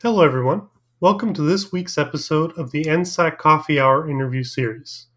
[0.00, 0.68] Hello, everyone.
[1.00, 5.08] Welcome to this week's episode of the NSAC Coffee Hour interview series.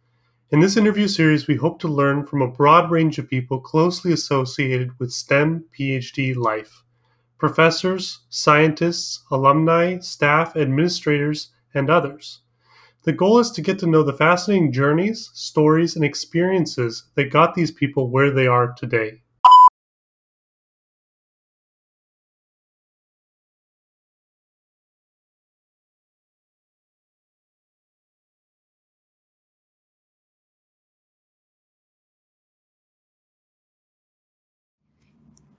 [0.50, 4.12] In this interview series, we hope to learn from a broad range of people closely
[4.12, 6.84] associated with STEM PhD life
[7.38, 12.40] professors, scientists, alumni, staff, administrators, and others.
[13.04, 17.54] The goal is to get to know the fascinating journeys, stories, and experiences that got
[17.54, 19.22] these people where they are today.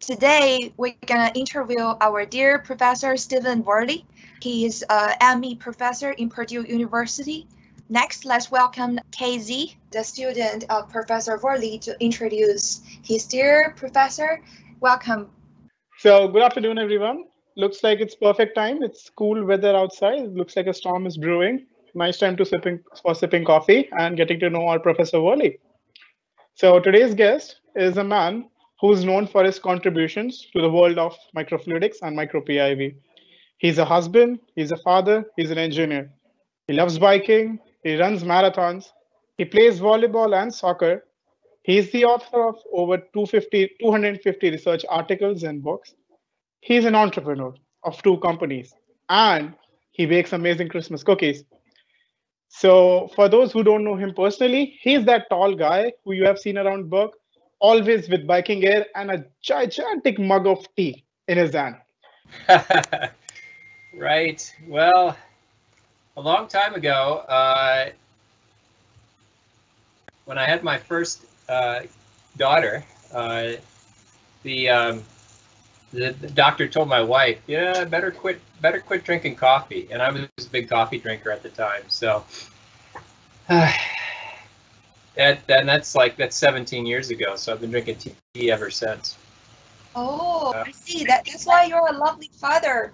[0.03, 4.05] Today, we're going to interview our dear Professor Steven Wereley.
[4.41, 7.47] He is uh, an ME professor in Purdue University.
[7.89, 14.43] Next, let's welcome KZ, the student of Professor Wereley, to introduce his dear professor.
[14.81, 15.31] Welcome.
[15.99, 17.27] So, good afternoon, everyone.
[17.57, 18.83] Looks like it's perfect time.
[18.83, 20.35] It's cool weather outside.
[20.35, 21.67] Looks like a storm is brewing.
[21.95, 25.61] Nice time to sipping for sipping coffee and getting to know our Professor Wereley.
[26.55, 28.49] So, today's guest is a man
[28.83, 32.97] who's known for his contributions to the world of microfluidics and micro-PIV.
[33.59, 36.11] He's a husband, he's a father, he's an engineer.
[36.67, 38.87] He loves biking, he runs marathons,
[39.39, 41.05] he plays volleyball and soccer.
[41.63, 45.95] He's the author of over 250, 250 research articles and books.
[46.61, 48.75] He's an entrepreneur of two companies,
[49.09, 49.55] and
[49.93, 51.45] he bakes amazing Christmas cookies.
[52.49, 56.41] So, for those who don't know him personally, he's that tall guy who you have
[56.41, 57.13] seen around Birck
[57.63, 61.77] always with biking gear and a gigantic mug of tea in his hand.
[63.97, 64.55] right.
[64.69, 65.17] Well,
[66.17, 67.91] a long time ago, uh,
[70.25, 71.83] when I had my first uh,
[72.37, 72.85] daughter,
[73.15, 73.53] uh,
[74.43, 75.03] the, um,
[75.93, 80.11] the, the doctor told my wife, "Yeah, better quit, better quit drinking coffee." And I
[80.11, 82.25] was a big coffee drinker at the time, so.
[85.17, 87.37] And, and that's like that's 17 years ago.
[87.37, 87.97] So I've been drinking
[88.35, 89.17] tea ever since.
[89.95, 91.05] Oh, uh, I see.
[91.05, 92.93] That that's why you're a lovely father.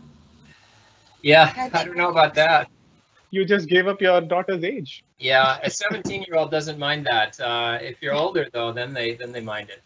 [1.22, 2.70] Yeah, I don't know about that.
[3.30, 5.04] You just gave up your daughter's age.
[5.18, 7.38] Yeah, a 17 year old doesn't mind that.
[7.38, 9.82] Uh, if you're older though, then they then they mind it.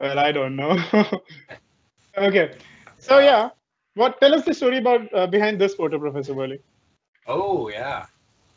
[0.00, 0.78] Well, I don't know.
[2.16, 2.54] okay,
[2.98, 3.50] so yeah,
[3.94, 6.60] what tell us the story about uh, behind this photo, Professor Wereley?
[7.26, 8.06] Oh yeah,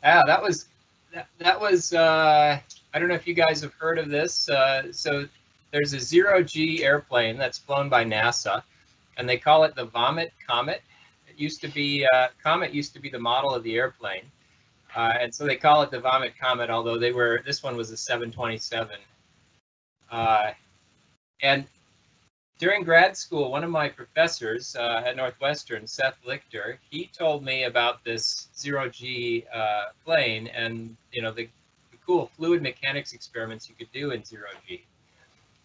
[0.02, 0.68] yeah, that was
[1.12, 2.60] that, that was uh,
[2.94, 4.48] I don't know if you guys have heard of this.
[4.48, 5.26] Uh, so
[5.70, 8.62] there's a zero G airplane that's flown by NASA,
[9.16, 10.82] and they call it the Vomit Comet.
[11.26, 14.30] It used to be uh, Comet used to be the model of the airplane,
[14.94, 16.68] uh, and so they call it the Vomit Comet.
[16.68, 18.96] Although they were this one was a 727,
[20.10, 20.50] uh,
[21.40, 21.66] and
[22.58, 27.64] during grad school, one of my professors uh, at Northwestern, Seth Lichter, he told me
[27.64, 31.48] about this zero G uh, plane and you know the
[32.06, 34.84] cool fluid mechanics experiments you could do in zero G.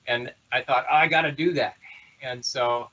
[0.08, 1.75] And I thought, oh, I got to do that.
[2.22, 2.90] And so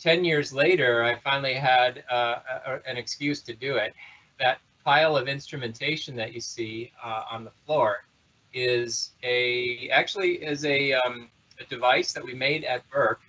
[0.00, 3.94] 10 years later, I finally had uh, a, an excuse to do it.
[4.40, 8.04] That pile of instrumentation that you see uh, on the floor
[8.52, 11.28] is a actually is a, um,
[11.60, 13.20] a device that we made at Birck.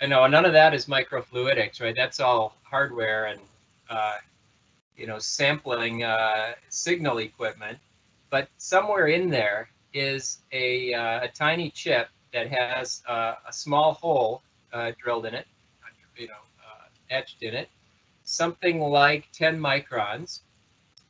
[0.00, 1.96] I know none of that is microfluidics, right?
[1.96, 3.40] That's all hardware and
[3.88, 4.16] uh,
[4.96, 7.78] you know sampling uh, signal equipment
[8.34, 13.92] but somewhere in there is a, uh, a tiny chip that has uh, a small
[13.94, 15.46] hole uh, drilled in it,
[16.16, 17.68] you know, uh, etched in it,
[18.24, 20.40] something like 10 microns.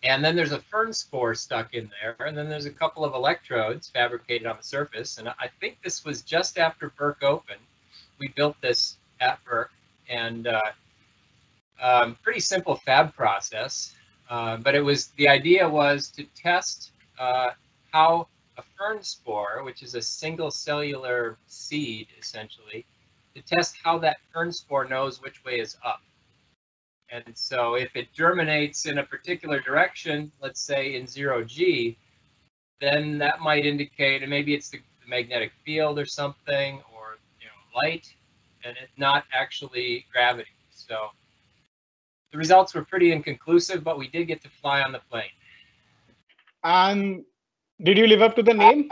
[0.03, 3.15] And then there's a fern spore stuck in there, and then there's a couple of
[3.15, 5.17] electrodes fabricated on the surface.
[5.17, 7.65] And I think this was just after Birck opened.
[8.19, 9.71] We built this at Birck,
[10.11, 10.61] and uh,
[11.81, 13.95] um, pretty simple fab process.
[14.29, 17.51] Uh, but it was the idea was to test uh,
[17.93, 22.87] how a fern spore, which is a single cellular seed essentially,
[23.35, 26.01] to test how that fern spore knows which way is up.
[27.11, 31.97] And so if it germinates in a particular direction, let's say in zero G,
[32.81, 37.47] then that might indicate, and maybe it's the, the magnetic field or something, or you
[37.47, 38.15] know, light,
[38.65, 40.51] and it's not actually gravity.
[40.71, 41.09] So
[42.33, 45.31] the results were pretty inconclusive, but we did get to fly on the plane.
[46.65, 47.25] And
[47.83, 48.91] did you live up to the name?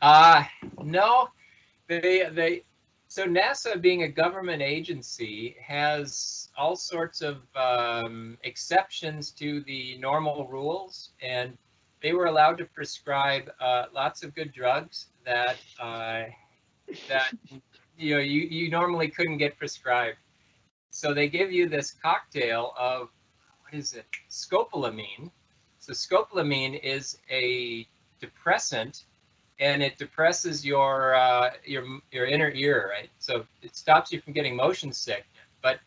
[0.00, 0.44] Uh
[0.82, 1.28] no.
[1.88, 2.62] They they
[3.08, 10.46] so NASA being a government agency has all sorts of um, exceptions to the normal
[10.48, 11.56] rules and
[12.02, 16.24] they were allowed to prescribe uh, lots of good drugs that uh,
[17.08, 17.32] that
[17.96, 20.18] you know you, you normally couldn't get prescribed
[20.90, 23.08] so they give you this cocktail of
[23.76, 24.06] is it?
[24.30, 25.30] Scopolamine.
[25.78, 27.86] So scopolamine is a
[28.20, 29.04] depressant,
[29.60, 33.10] and it depresses your uh, your your inner ear, right?
[33.18, 35.24] So it stops you from getting motion sick.
[35.62, 35.80] But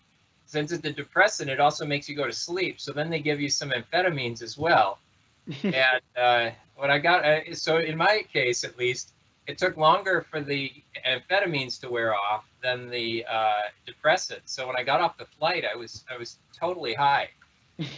[0.45, 2.79] since it's a depressant, it also makes you go to sleep.
[2.79, 4.99] So then they give you some amphetamines as well.
[5.63, 9.11] and uh, what I got, uh, so in my case at least,
[9.47, 10.71] it took longer for the
[11.07, 14.41] amphetamines to wear off than the uh, depressant.
[14.45, 17.29] So when I got off the flight, I was I was totally high.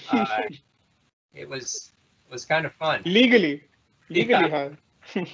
[0.09, 0.41] Uh,
[1.33, 1.91] it was
[2.29, 3.05] was kind of fun.
[3.05, 3.63] Legally,
[4.09, 4.49] legally Yeah.
[4.49, 4.77] high.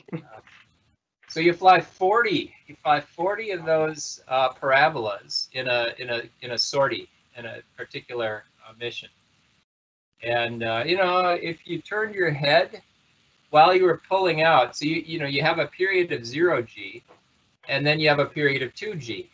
[1.30, 6.22] So you fly 40, you fly 40 of those uh, parabolas in a in a
[6.42, 9.10] in a sortie in a particular uh, mission.
[10.24, 12.82] And uh, you know, if you turned your head
[13.50, 16.62] while you were pulling out, so you you know you have a period of zero
[16.62, 17.04] g,
[17.68, 19.30] and then you have a period of two g.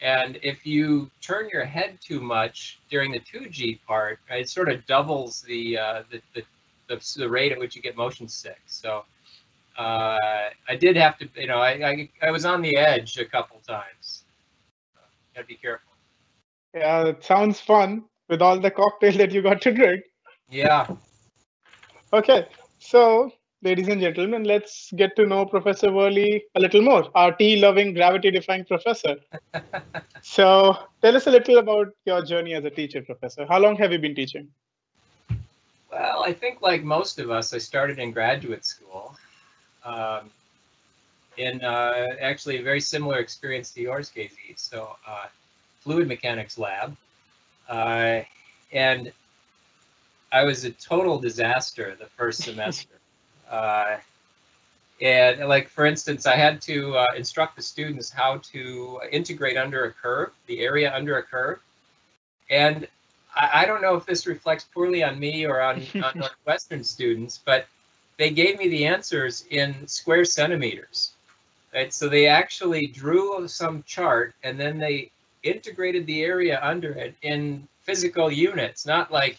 [0.00, 4.68] And if you turn your head too much during the two g part, it sort
[4.68, 6.42] of doubles the uh, the, the
[6.88, 8.60] the the rate at which you get motion sick.
[8.66, 9.04] So
[9.78, 13.24] uh, I did have to, you know, I, I, I was on the edge a
[13.24, 14.24] couple times.
[14.94, 15.00] So,
[15.34, 15.92] gotta be careful.
[16.74, 20.04] Yeah, it sounds fun with all the cocktail that you got to drink.
[20.50, 20.86] Yeah.
[22.12, 22.46] Okay,
[22.78, 23.32] so
[23.64, 28.66] ladies and gentlemen, let's get to know Professor Wereley a little more, our tea-loving, gravity-defying
[28.66, 29.16] professor.
[30.22, 33.46] so tell us a little about your journey as a teacher, Professor.
[33.48, 34.48] How long have you been teaching?
[35.90, 39.16] Well, I think like most of us, I started in graduate school.
[39.84, 40.30] Um,
[41.36, 44.36] in uh, actually a very similar experience to yours, KZ.
[44.56, 45.26] So, uh,
[45.80, 46.96] fluid mechanics lab.
[47.68, 48.20] Uh,
[48.72, 49.10] and
[50.30, 52.93] I was a total disaster the first semester.
[53.50, 53.96] Uh,
[55.00, 59.84] and like, for instance, I had to uh, instruct the students how to integrate under
[59.84, 61.60] a curve, the area under a curve.
[62.50, 62.86] And
[63.34, 67.40] I, I don't know if this reflects poorly on me or on, on Northwestern students,
[67.44, 67.66] but
[68.18, 71.12] they gave me the answers in square centimeters.
[71.74, 71.92] Right?
[71.92, 75.10] So they actually drew some chart and then they
[75.42, 79.38] integrated the area under it in physical units, not like,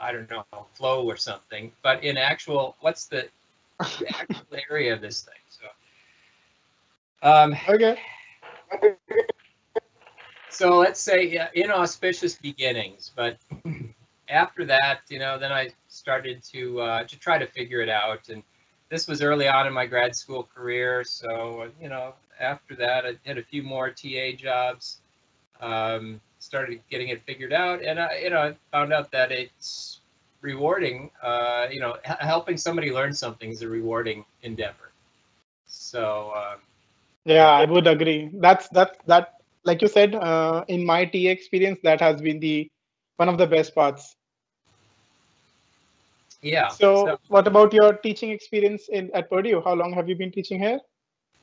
[0.00, 3.28] I don't know, flow or something, but in actual, what's the,
[3.78, 5.34] the actual area of this thing?
[5.48, 5.66] So,
[7.28, 7.98] um, Okay.
[10.48, 13.38] so let's say yeah, inauspicious beginnings, but
[14.28, 18.28] after that, you know, then I started to uh, to try to figure it out,
[18.28, 18.42] and
[18.90, 21.04] this was early on in my grad school career.
[21.04, 25.00] So you know, after that, I had a few more TA jobs,
[25.60, 30.00] um, started getting it figured out, and I, you know, I found out that it's
[30.44, 31.10] rewarding.
[31.22, 34.92] Uh, you know, h- helping somebody learn something is a rewarding endeavor.
[35.66, 36.32] So.
[36.36, 36.60] Um,
[37.24, 38.30] Yeah, I would agree.
[38.34, 42.70] That's that that like you said, uh, in my TA experience, that has been the
[43.16, 44.16] one of the best parts.
[46.42, 46.68] yeah.
[46.68, 49.60] So, what about your teaching experience in at Purdue?
[49.64, 50.80] How long have you been teaching here?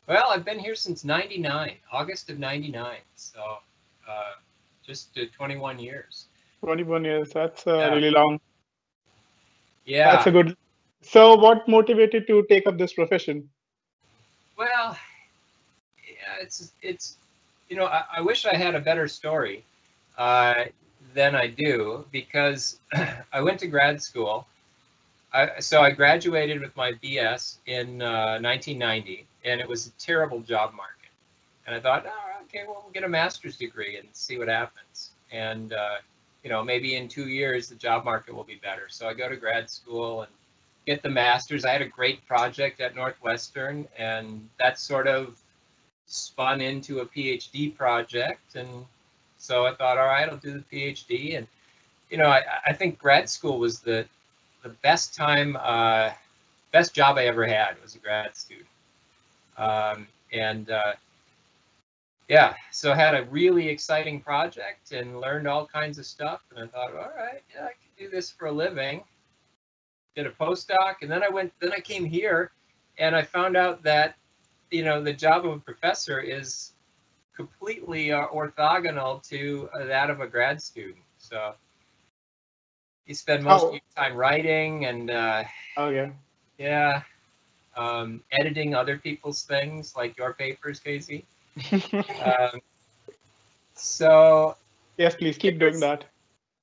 [0.07, 2.99] Well, I've been here since '99, August of '99.
[3.15, 3.59] So,
[4.07, 4.33] uh,
[4.83, 6.27] just uh, 21 years.
[6.61, 7.31] 21 years.
[7.33, 7.93] That's uh, Yeah.
[7.93, 8.39] really long.
[9.85, 10.15] Yeah.
[10.15, 10.55] That's a good.
[11.01, 13.49] So, what motivated to take up this profession?
[14.57, 14.97] Well,
[16.07, 17.17] yeah, it's it's
[17.69, 19.63] you know I, I wish I had a better story
[20.17, 20.65] uh,
[21.13, 22.79] than I do because
[23.33, 24.45] I went to grad school.
[25.33, 30.41] I, so I graduated with my BS in uh, 1990, and it was a terrible
[30.41, 31.09] job market.
[31.65, 35.11] And I thought, oh, okay, well, we'll get a master's degree and see what happens.
[35.31, 35.95] And uh,
[36.43, 38.87] you know, maybe in two years the job market will be better.
[38.89, 40.31] So I go to grad school and
[40.85, 41.65] get the master's.
[41.65, 45.37] I had a great project at Northwestern, and that sort of
[46.07, 48.55] spun into a PhD project.
[48.55, 48.85] And
[49.37, 51.37] so I thought, all right, I'll do the PhD.
[51.37, 51.47] And
[52.09, 54.05] you know, I, I think grad school was the
[54.63, 56.11] the best time, uh,
[56.71, 58.67] best job I ever had was a grad student.
[59.57, 60.93] Um, and uh,
[62.27, 66.41] yeah, so I had a really exciting project and learned all kinds of stuff.
[66.49, 69.03] And I thought, all right, yeah, I can do this for a living.
[70.15, 72.51] Did a postdoc and then i went then i came here
[72.97, 74.15] and i found out that
[74.69, 76.73] you know the job of a professor is
[77.33, 81.53] completely uh, orthogonal to uh, that of a grad student so
[83.05, 85.43] you spend most of your time writing and uh,
[85.89, 86.09] yeah,
[86.57, 87.01] yeah
[87.77, 91.25] um, editing other people's things like your papers casey
[92.23, 92.61] um,
[93.75, 94.55] so
[94.97, 96.05] yes, please keep doing that.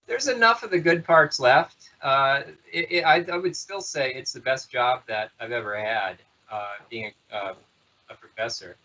[0.06, 1.90] there's enough of the good parts left.
[2.02, 2.42] Uh,
[2.72, 6.16] it, it, I, I would still say it's the best job that I've ever had,
[6.50, 7.54] uh, being a, uh,
[8.10, 8.76] a professor.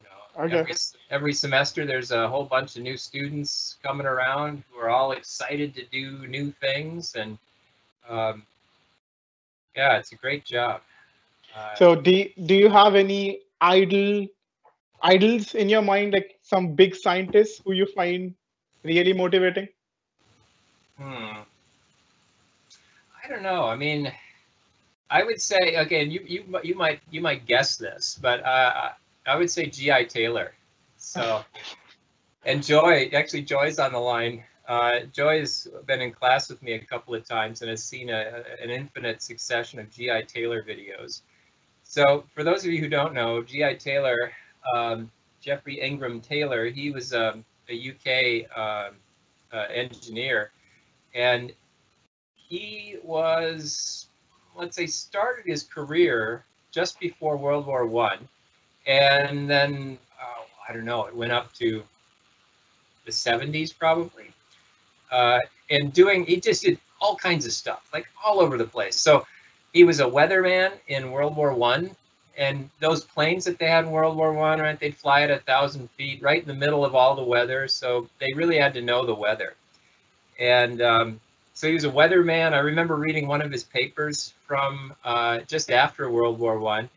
[0.00, 0.58] You know, Okay.
[0.60, 0.74] Every,
[1.10, 5.74] every semester, there's a whole bunch of new students coming around who are all excited
[5.74, 7.38] to do new things, and
[8.08, 8.42] um,
[9.76, 10.80] yeah, it's a great job.
[11.56, 14.26] Uh, So do do you have any idol
[15.06, 18.34] idols in your mind, like some big scientists who you find
[18.82, 19.68] really motivating?
[20.98, 21.42] Hmm.
[23.24, 23.64] I don't know.
[23.64, 24.12] I mean,
[25.10, 28.90] I would say again, you you you might you might guess this, but uh,
[29.26, 30.04] I would say G.I.
[30.04, 30.52] Taylor.
[30.96, 31.44] So,
[32.44, 34.44] and Joy, actually, Joy's on the line.
[34.68, 38.10] Uh, Joy has been in class with me a couple of times and has seen
[38.10, 40.22] a, an infinite succession of G.I.
[40.22, 41.22] Taylor videos.
[41.84, 43.74] So, for those of you who don't know, G.I.
[43.74, 44.32] Taylor,
[44.74, 48.94] um, Geoffrey Ingram Taylor, he was um, a UK um,
[49.52, 50.50] uh, engineer,
[51.14, 51.52] and
[52.36, 54.08] he was,
[54.56, 58.28] let's say, started his career just before World War One,
[58.86, 61.82] and then oh, I don't know, it went up to
[63.04, 64.30] the 70s probably,
[65.10, 68.98] uh, and doing he just did all kinds of stuff, like all over the place.
[68.98, 69.26] So
[69.72, 71.94] he was a weatherman in World War One,
[72.36, 74.78] and those planes that they had in World War One, right?
[74.78, 77.68] They'd fly at a thousand feet, right in the middle of all the weather.
[77.68, 79.54] So they really had to know the weather,
[80.38, 81.20] and um,
[81.54, 82.52] so he was a weatherman.
[82.52, 86.88] I remember reading one of his papers from uh, just after World War One,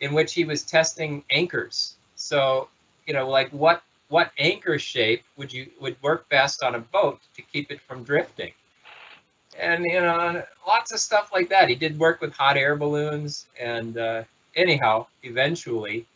[0.00, 1.96] in which he was testing anchors.
[2.16, 2.68] So
[3.06, 7.20] you know, like what what anchor shape would you would work best on a boat
[7.36, 8.52] to keep it from drifting?
[9.58, 11.68] And you know, lots of stuff like that.
[11.68, 14.22] He did work with hot air balloons, and uh,
[14.58, 16.06] anyhow, eventually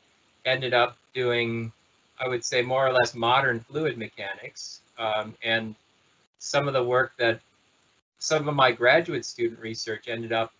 [0.44, 1.72] ended up doing,
[2.20, 5.75] I would say, more or less modern fluid mechanics, um, and
[6.38, 7.40] some of the work that
[8.18, 10.52] some of my graduate student research ended up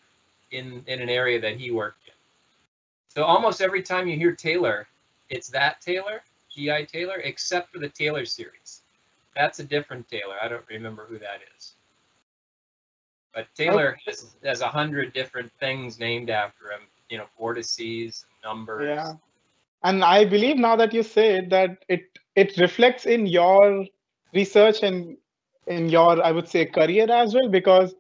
[0.51, 2.15] in in an area that he worked in.
[3.09, 4.87] So almost every time you hear Taylor,
[5.29, 6.85] it's that Taylor, G.I.
[6.85, 8.83] Taylor, except for the Taylor series.
[9.35, 10.37] That's a different Taylor.
[10.43, 11.75] I don't remember who that is.
[13.35, 16.83] But Taylor has, has a hundred different things named after him,
[17.13, 18.89] you know, vortices, numbers.
[18.89, 19.13] Yeah.
[19.85, 22.05] And I believe now that you say it, that it
[22.35, 23.85] it reflects in your
[24.33, 25.19] research and
[25.67, 27.95] in your, I would say, career as well, because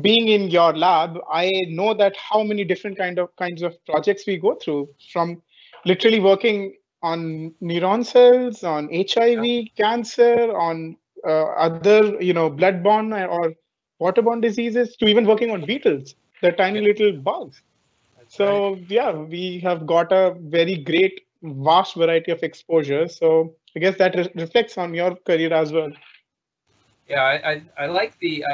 [0.00, 4.26] being in your lab, I know that how many different kind of kinds of projects
[4.26, 5.42] we go through from
[5.84, 13.54] literally working on neuron cells, on HIV, cancer, on uh, other, you know, bloodborne or
[14.00, 17.62] waterborne diseases, to even working on beetles, the tiny little bugs.
[18.30, 18.64] So right.
[18.88, 23.08] yeah, we have got a very great, vast variety of exposure.
[23.08, 25.92] So I guess that re- reflects on your career as well.
[27.08, 28.44] yeah, I, I, I like the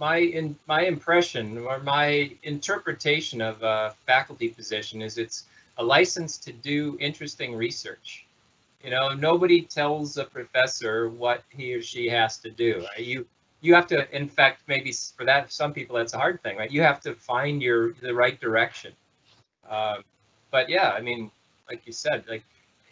[0.00, 5.44] my in my impression or my interpretation of a faculty position is it's
[5.78, 8.26] a license to do interesting research.
[8.82, 12.86] You know, nobody tells a professor what he or she has to do.
[12.98, 13.26] You
[13.60, 16.70] you have to, in fact, maybe for that some people that's a hard thing, right?
[16.70, 18.92] You have to find your the right direction.
[19.68, 20.04] Um,
[20.50, 21.30] but yeah, I mean,
[21.68, 22.44] like you said, like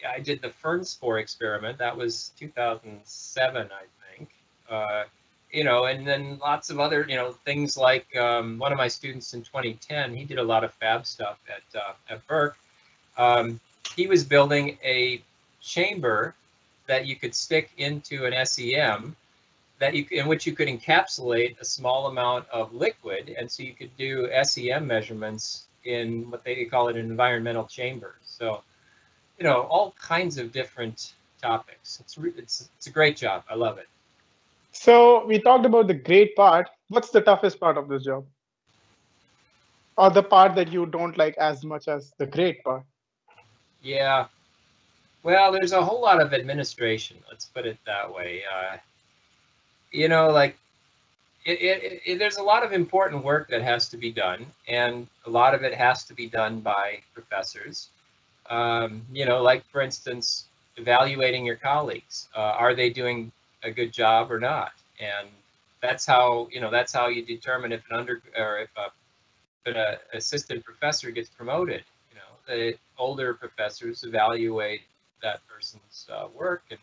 [0.09, 1.79] I did the fern spore experiment.
[1.79, 4.31] That was 2007, I think.
[4.69, 5.05] Uh,
[5.53, 8.89] you know, and then lots of other, you know, things like um, one of my
[8.89, 12.57] students in 2010, he did a lot of fab stuff at uh, at Birck.
[13.19, 13.61] Um,
[13.97, 15.23] he was building a
[15.61, 16.35] chamber
[16.87, 19.17] that you could stick into an SEM
[19.81, 23.73] that you in which you could encapsulate a small amount of liquid, and so you
[23.73, 28.17] could do SEM measurements in what they call it an environmental chamber.
[28.23, 28.63] So,
[29.39, 32.01] you know, all kinds of different topics.
[32.01, 33.45] It's re- it's it's a great job.
[33.51, 33.89] I love it.
[34.73, 36.69] So we talked about the great part.
[36.89, 38.25] What's the toughest part of this job?
[39.97, 42.85] Or the part that you don't like as much as the great part?
[43.83, 44.27] Yeah.
[45.23, 47.19] Well, there's a whole lot of administration.
[47.29, 48.43] Let's put it that way.
[48.51, 48.77] Uh,
[49.93, 50.57] you know, like
[51.45, 55.07] it, it, it, there's a lot of important work that has to be done, and
[55.27, 57.89] a lot of it has to be done by professors.
[58.49, 62.29] Um, you know, like for instance, evaluating your colleagues.
[62.37, 63.33] Uh, are they doing
[63.63, 64.73] a good job or not?
[65.01, 65.29] And
[65.81, 68.91] that's how you know that's how you determine if an under or if a,
[69.65, 71.83] if an assistant professor gets promoted.
[72.11, 74.83] You know, the older professors evaluate
[75.23, 76.81] that person's uh, work, and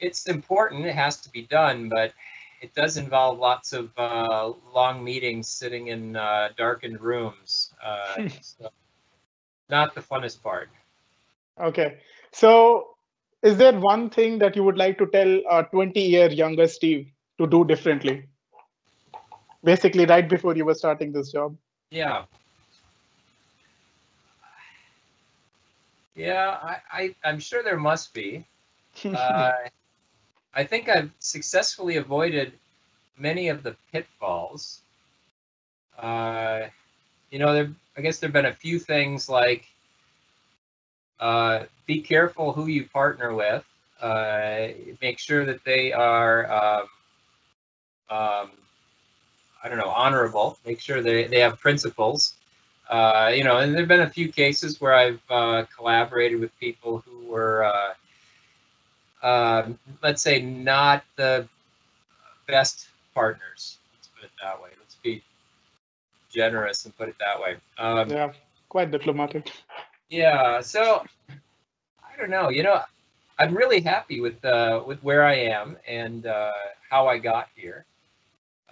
[0.00, 0.86] it's important.
[0.86, 2.12] It has to be done, but
[2.64, 7.74] it does involve lots of uh, long meetings, sitting in uh, darkened rooms.
[7.84, 8.70] Uh, so
[9.68, 10.70] not the funnest part.
[11.60, 11.98] Okay.
[12.32, 12.96] So
[13.42, 17.06] is there one thing that you would like to tell a 20 year younger Steve
[17.38, 18.24] to do differently?
[19.62, 21.56] Basically, right before you were starting this job.
[21.90, 22.24] Yeah.
[26.16, 28.46] Yeah, I, I I'm sure there must be.
[30.54, 32.52] Uh, I think I've successfully avoided
[33.18, 34.80] many of the pitfalls.
[35.98, 36.62] Uh,
[37.30, 39.66] you know, there I guess there've been a few things like
[41.20, 43.64] uh, be careful who you partner with.
[44.00, 44.68] Uh,
[45.00, 46.82] make sure that they are, um,
[48.10, 48.50] um,
[49.62, 50.58] I don't know, honorable.
[50.66, 52.34] Make sure they, they have principles.
[52.90, 56.98] Uh, you know, and there've been a few cases where I've uh, collaborated with people
[57.06, 57.64] who were,
[59.24, 59.70] uh,
[60.02, 61.48] let's say, not the
[62.46, 63.78] best partners.
[63.94, 64.68] Let's put it that way.
[64.78, 65.22] Let's be
[66.30, 67.56] generous and put it that way.
[67.78, 68.32] Um, yeah,
[68.68, 69.50] quite diplomatic.
[70.10, 71.04] Yeah, so
[72.02, 72.50] I don't know.
[72.50, 72.82] You know,
[73.38, 76.52] I'm really happy with uh, with where I am and uh,
[76.90, 77.86] how I got here.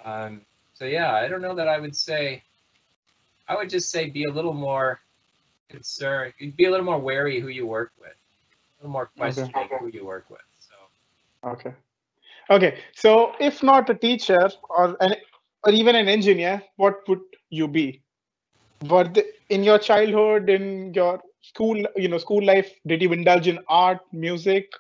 [0.05, 0.43] Um,
[0.75, 2.43] so yeah, I don't know that I would say.
[3.49, 5.01] I would just say be a little more
[5.71, 6.35] concerned.
[6.57, 8.13] Be a little more wary who you work with.
[8.83, 9.77] Little more questioning Okay.
[9.79, 10.41] who you work with.
[10.59, 10.75] So
[11.45, 11.73] Okay.
[12.51, 12.79] Okay.
[12.95, 15.15] So if not a teacher or an
[15.65, 17.21] or even an engineer, what would
[17.51, 18.03] you be?
[18.81, 23.47] But the, in your childhood, in your school, you know, school life, did you indulge
[23.49, 24.73] in art, music?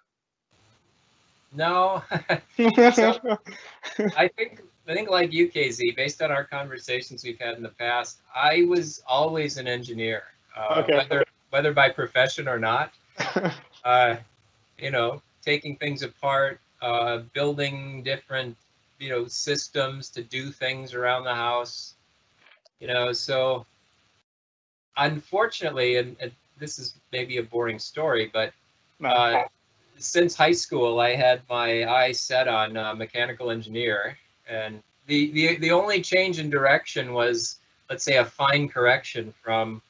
[1.53, 2.03] no,
[4.17, 7.69] I think I think like you, KZ, based on our conversations we've had in the
[7.71, 10.23] past, I was always an engineer,
[10.57, 10.93] uh, Okay.
[10.93, 12.93] whether whether by profession or not.
[13.85, 14.17] Uh,
[14.79, 18.57] you know, taking things apart, uh, building different
[18.99, 21.95] you know systems to do things around the house.
[22.81, 23.67] You know, so
[24.97, 28.53] unfortunately, and, and this is maybe a boring story, but
[29.05, 29.43] uh,
[29.99, 34.17] since high school, I had my eye set on uh, mechanical engineer,
[34.49, 37.59] and the, the the only change in direction was,
[37.91, 39.83] let's say, a fine correction from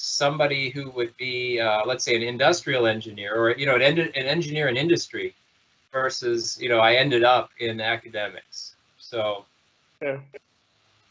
[0.00, 3.98] somebody who would be, uh, let's say, an industrial engineer or you know an, en-
[3.98, 5.34] an engineer in industry,
[5.92, 8.74] versus you know I ended up in academics.
[8.98, 9.44] So
[10.00, 10.20] Yeah.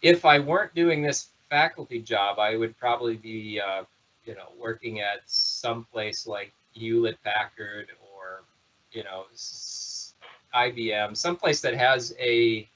[0.02, 3.84] if I weren't doing this faculty job, I would probably be, uh,
[4.26, 8.43] you know, working at some place like Hewlett Packard or,
[8.91, 10.13] you know, s-
[10.54, 12.67] IBM, someplace that has a,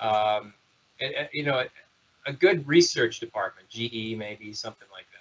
[0.00, 0.52] um,
[1.00, 5.13] a- a- you know, a, a good research department, GE maybe, something like that.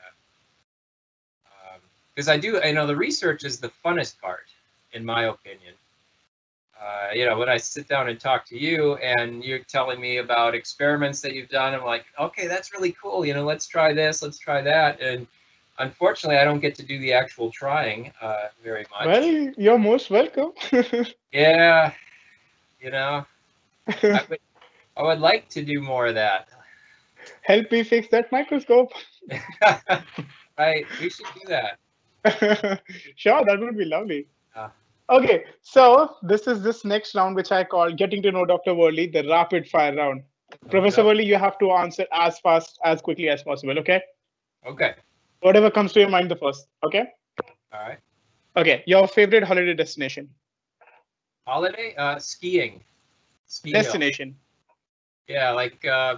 [2.13, 4.45] Because I do, I know the research is the funnest part,
[4.93, 5.73] in my opinion.
[6.79, 10.17] Uh, you know, when I sit down and talk to you and you're telling me
[10.17, 13.25] about experiments that you've done, I'm like, okay, that's really cool.
[13.25, 14.99] You know, let's try this, let's try that.
[14.99, 15.25] And
[15.79, 19.05] unfortunately, I don't get to do the actual trying uh, very much.
[19.05, 20.51] well, you're most welcome.
[21.31, 21.93] yeah,
[22.81, 23.25] you know,
[23.87, 24.39] I would,
[24.97, 26.49] I would like to do more of that.
[27.43, 28.91] Help me fix that microscope.
[30.57, 31.77] right, we should do that.
[33.15, 34.27] sure, that would be lovely.
[34.55, 34.69] Yeah.
[35.09, 38.73] Okay, so this is this next round, which I call getting to know Dr.
[38.73, 40.23] Wereley, the rapid fire round.
[40.69, 43.77] Professor Wereley, you have to answer as fast, as quickly as possible.
[43.79, 44.01] Okay,
[44.65, 44.95] Okay,
[45.41, 46.67] whatever comes to your mind, the first.
[46.85, 47.05] Okay.
[47.73, 47.99] all right.
[48.55, 50.29] Okay, your favorite holiday destination.
[51.45, 52.81] Holiday, uh, skiing.
[53.47, 53.81] Ski hill.
[53.81, 54.35] Destination.
[55.27, 56.17] Yeah, like uh,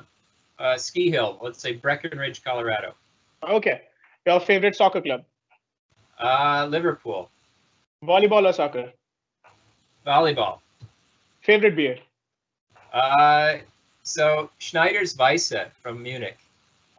[0.59, 1.39] uh, ski hill.
[1.41, 2.93] Let's say Breckenridge, Colorado.
[3.43, 3.81] Okay,
[4.27, 5.23] your favorite soccer club.
[6.19, 7.29] Uh, Liverpool.
[8.03, 8.91] Volleyball or soccer.
[10.05, 10.59] Volleyball.
[11.41, 11.97] Favorite beer.
[12.93, 13.57] Uh,
[14.03, 16.37] so Schneider's Weisse from Munich.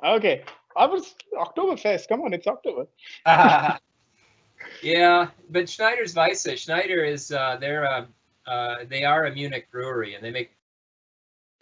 [0.05, 0.42] Okay,
[0.76, 2.09] I was Oktoberfest.
[2.09, 2.87] Come on, it's October.
[4.83, 6.59] yeah, but Schneider's Weisse.
[6.59, 8.05] Schneider is uh, they're uh,
[8.46, 10.50] uh, they are a Munich brewery and they make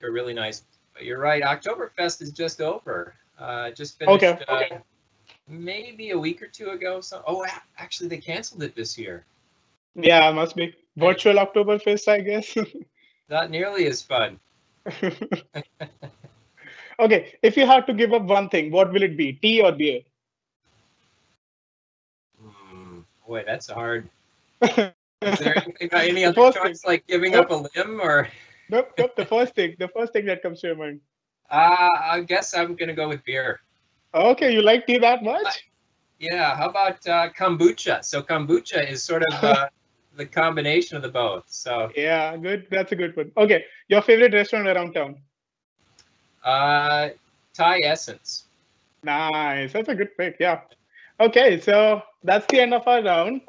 [0.02, 0.64] a really nice.
[0.94, 1.42] But you're right.
[1.42, 3.14] Oktoberfest is just over.
[3.38, 4.24] Uh, just finished.
[4.24, 4.78] Okay, uh, okay.
[5.46, 7.00] Maybe a week or two ago.
[7.00, 7.46] So oh,
[7.78, 9.24] actually they canceled it this year.
[9.94, 12.56] Yeah, must be virtual Oktoberfest, I guess.
[13.28, 14.40] Not nearly as fun.
[16.98, 19.32] okay, if you had to give up one thing, what will it be?
[19.32, 20.00] Tea or beer?
[22.40, 24.08] Hmm, boy, that's hard.
[24.62, 28.28] Is there anything, any other first choice like giving up a limb or?
[28.68, 29.16] nope, nope.
[29.16, 31.00] The first thing, the first thing that comes to your mind.
[31.50, 33.60] Uh, I guess I'm gonna go with beer.
[34.14, 35.68] Okay, you like tea that much?
[36.20, 38.04] Yeah, how about uh, kombucha?
[38.04, 39.68] So kombucha is sort of uh,
[40.16, 41.44] the combination of the both.
[41.48, 42.68] So Yeah, good.
[42.70, 43.32] That's a good one.
[43.36, 45.16] Okay, your favorite restaurant around town?
[46.44, 47.08] uh,
[47.54, 48.44] Thai essence.
[49.02, 49.72] Nice.
[49.72, 50.36] That's a good pick.
[50.38, 50.60] Yeah.
[51.20, 53.42] Okay, so that's the end of our round.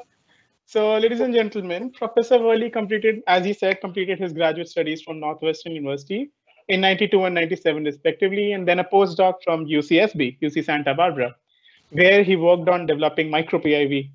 [0.66, 5.20] So, ladies and gentlemen, Professor Wereley completed, as he said, completed his graduate studies from
[5.20, 6.30] Northwestern University
[6.68, 11.34] in 92 and 97, respectively, and then a postdoc from UCSB, UC Santa Barbara,
[11.90, 14.10] where he worked on developing micro PIV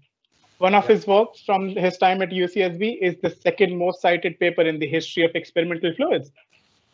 [0.60, 4.62] One of his works from his time at UCSB is the second most cited paper
[4.62, 6.32] in the history of experimental fluids.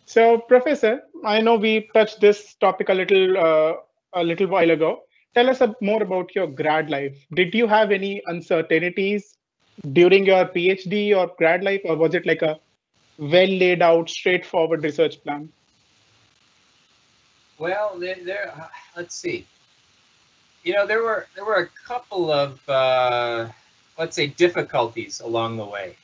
[0.06, 3.74] So, Professor, I know we touched this topic a little uh,
[4.14, 5.04] a little while ago.
[5.36, 7.18] Tell us more about your grad life.
[7.34, 9.38] Did you have any uncertainties
[9.94, 12.60] during your PhD or grad life, or was it like a
[13.18, 15.52] well laid out, straightforward research plan?
[17.58, 18.54] Well, there, there.
[18.56, 19.46] uh, Let's see.
[20.64, 23.48] You know, there were there were a couple of uh,
[23.98, 25.96] let's say difficulties along the way.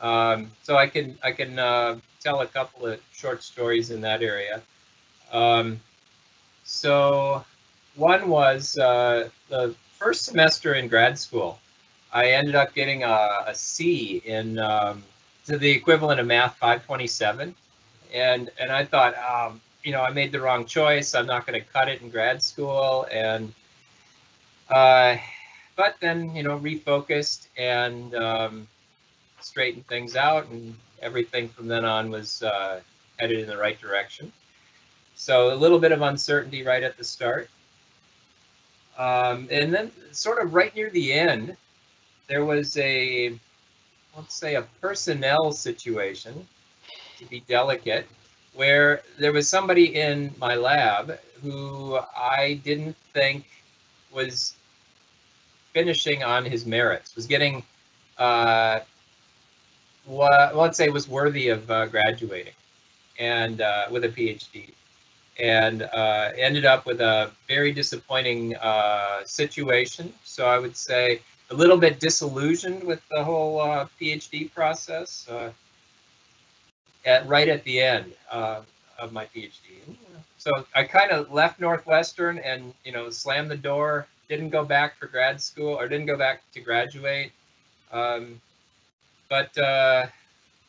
[0.00, 4.22] Um, so I can I can uh, tell a couple of short stories in that
[4.22, 4.62] area.
[5.32, 5.80] Um,
[6.64, 7.44] so
[7.96, 11.58] one was uh, the first semester in grad school.
[12.12, 15.02] I ended up getting a, a C in um,
[15.50, 17.56] to the equivalent of Math 527,
[18.14, 21.12] and and I thought, um, you know, I made the wrong choice.
[21.12, 23.52] I'm not going to cut it in grad school, and
[24.68, 25.16] uh,
[25.74, 28.68] but then you know refocused and um,
[29.40, 32.80] straightened things out, and everything from then on was uh,
[33.18, 34.30] headed in the right direction.
[35.16, 37.50] So a little bit of uncertainty right at the start,
[38.96, 41.56] um, and then sort of right near the end,
[42.28, 43.36] there was a
[44.16, 46.46] let's say a personnel situation
[47.18, 48.06] to be delicate
[48.54, 53.44] where there was somebody in my lab who I didn't think
[54.12, 54.54] was
[55.72, 57.62] finishing on his merits, was getting
[58.18, 58.80] uh,
[60.04, 62.54] what let's say was worthy of uh, graduating
[63.18, 64.70] and uh, with a PhD,
[65.38, 70.12] and uh, ended up with a very disappointing uh, situation.
[70.24, 71.20] So I would say
[71.50, 75.28] a little bit disillusioned with the whole uh, PhD process.
[75.28, 75.52] Uh,
[77.04, 78.60] at right at the end uh,
[78.98, 79.80] of my PhD.
[80.38, 84.06] So I kind of left Northwestern and you know slammed the door.
[84.28, 87.32] Didn't go back for grad school or didn't go back to graduate.
[87.92, 88.40] Um,
[89.28, 90.06] but uh,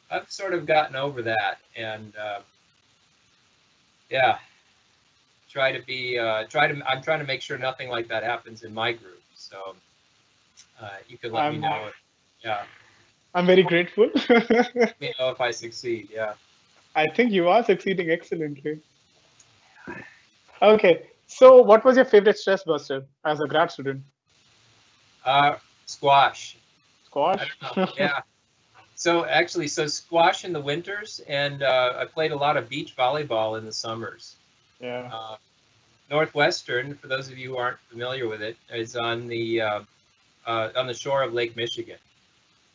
[0.09, 2.39] I've sort of gotten over that and uh,
[4.09, 4.39] yeah,
[5.49, 8.63] try to be uh, try to I'm trying to make sure nothing like that happens
[8.63, 9.21] in my group.
[9.35, 9.75] So
[10.81, 11.87] uh, you can let me Um, know.
[11.87, 11.93] If,
[12.43, 12.63] yeah,
[13.33, 14.09] I'm very grateful.
[14.29, 16.09] let me know if I succeed.
[16.11, 16.33] Yeah.
[16.95, 18.81] I think you are succeeding excellently.
[20.61, 24.01] Okay, so what was your favorite stress buster as a grad student?
[25.25, 26.57] Uh, squash.
[27.05, 27.39] Squash?
[27.61, 27.93] I don't know.
[27.97, 28.19] Yeah.
[28.95, 32.95] So actually, so squash in the winters, and uh, I played a lot of beach
[32.95, 34.35] volleyball in the summers.
[34.79, 35.09] yeah.
[35.11, 35.37] Uh,
[36.11, 39.79] Northwestern, for those of you who aren't familiar with it, is on the uh,
[40.45, 41.97] uh, on the shore of Lake Michigan.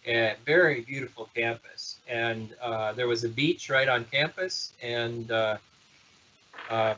[0.07, 5.57] A very beautiful campus, and uh, there was a beach right on campus, and uh,
[6.71, 6.95] uh,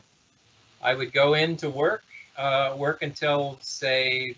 [0.81, 2.03] I would go in to work,
[2.37, 4.35] uh, work until say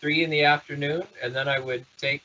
[0.00, 2.22] three in the afternoon, and then I would take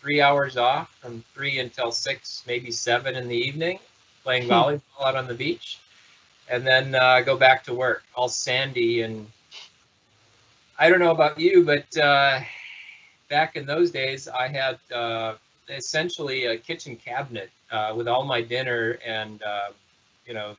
[0.00, 3.78] three hours off from three until six, maybe seven in the evening,
[4.22, 4.48] playing Hmm.
[4.48, 5.78] volleyball out on the beach
[6.48, 9.26] and then uh, go back to work, all sandy and
[10.78, 12.40] I don't know about you, but uh,
[13.28, 15.34] back in those days, I had uh,
[15.68, 19.70] essentially a kitchen cabinet uh, with all my dinner and uh,
[20.26, 20.56] you know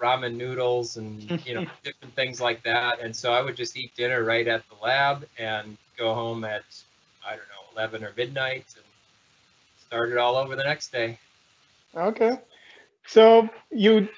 [0.00, 3.00] ramen noodles and you know different things like that.
[3.00, 6.64] And so I would just eat dinner right at the lab and go home at
[7.26, 8.84] I don't know 11 or midnight and
[9.86, 11.18] start it all over the next day.
[11.94, 12.38] Okay.
[13.06, 14.08] So you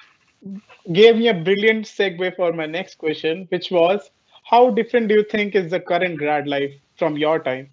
[0.92, 4.11] gave me a brilliant segue for my next question, which was
[4.44, 7.70] how different do you think is the current grad life from your time?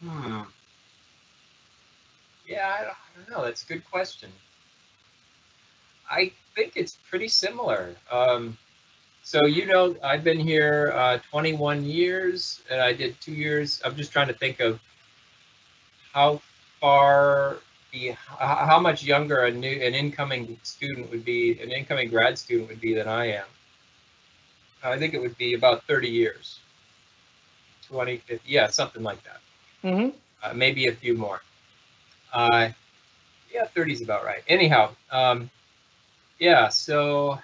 [0.00, 0.42] Hmm.
[2.46, 3.44] Yeah, I don't, I don't know.
[3.44, 4.30] That's a good question.
[6.10, 7.94] I think it's pretty similar.
[8.10, 8.56] Um,
[9.22, 13.82] so you know, I've been here uh, 21 years, and I did two years.
[13.84, 14.80] I'm just trying to think of
[16.14, 16.40] how
[16.80, 17.58] far
[17.92, 22.68] the how much younger a new an incoming student would be, an incoming grad student
[22.68, 23.44] would be than I am.
[24.82, 26.60] I think it would be about 30 years.
[27.88, 29.40] 20, 50, yeah, something like that
[29.84, 30.10] Mm-hmm.
[30.42, 31.40] uh, maybe a few more.
[32.32, 32.68] Uh,
[33.52, 34.42] yeah, 30 is about right.
[34.48, 35.50] Anyhow, um,
[36.38, 37.38] yeah, so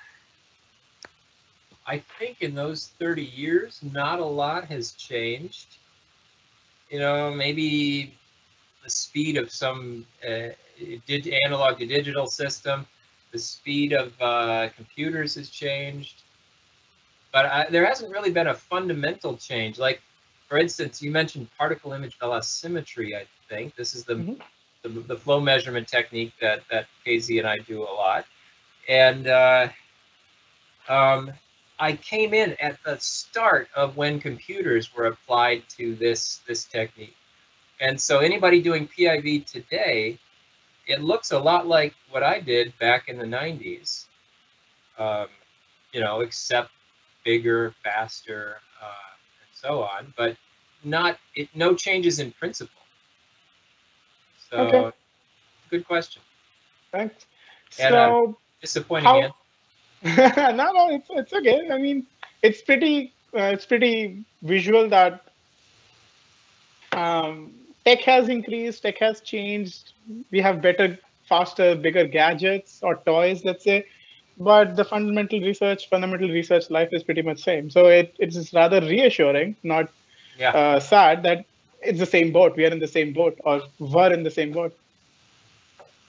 [1.86, 5.78] I think in those 30 years, not a lot has changed.
[6.90, 8.14] You know, maybe
[8.84, 10.50] the speed of some uh,
[11.06, 12.86] dig- analog to digital system,
[13.32, 16.22] the speed of uh, computers has changed.
[17.32, 19.78] But I, there hasn't really been a fundamental change.
[19.78, 20.02] Like,
[20.54, 23.74] for instance, you mentioned particle image velocimetry, I think.
[23.74, 24.40] This is the, Mhm.
[24.84, 28.24] the, the flow measurement technique that, that KZ and I do a lot.
[28.88, 29.70] And uh,
[30.88, 31.32] um,
[31.80, 37.16] I came in at the start of when computers were applied to this this technique.
[37.80, 40.20] And so anybody doing PIV today,
[40.86, 44.06] it looks a lot like what I did back in the 90s.
[44.98, 45.26] Um,
[45.92, 46.70] you know, except
[47.24, 49.10] bigger, faster, uh,
[49.42, 50.36] and so on, but
[50.84, 52.82] not it no changes in principle.
[54.50, 54.92] So Okay.
[55.70, 56.22] good question.
[56.92, 57.26] Thanks.
[57.78, 59.34] And, uh, So Disappointing How- answer.
[60.04, 61.68] no, no, it's it's okay.
[61.70, 62.06] I mean,
[62.42, 65.20] it's pretty uh, it's pretty visual that
[66.92, 67.52] um,
[67.84, 69.92] tech has increased, tech has changed.
[70.30, 73.86] We have better, faster, bigger gadgets or toys, let's say.
[74.38, 77.70] But the fundamental research, fundamental research life is pretty much same.
[77.70, 79.90] So it, it is rather reassuring, not
[80.38, 80.50] Yeah.
[80.50, 81.44] uh, sad that
[81.80, 82.56] it's the same boat.
[82.56, 84.76] We are in the same boat, or were in the same boat.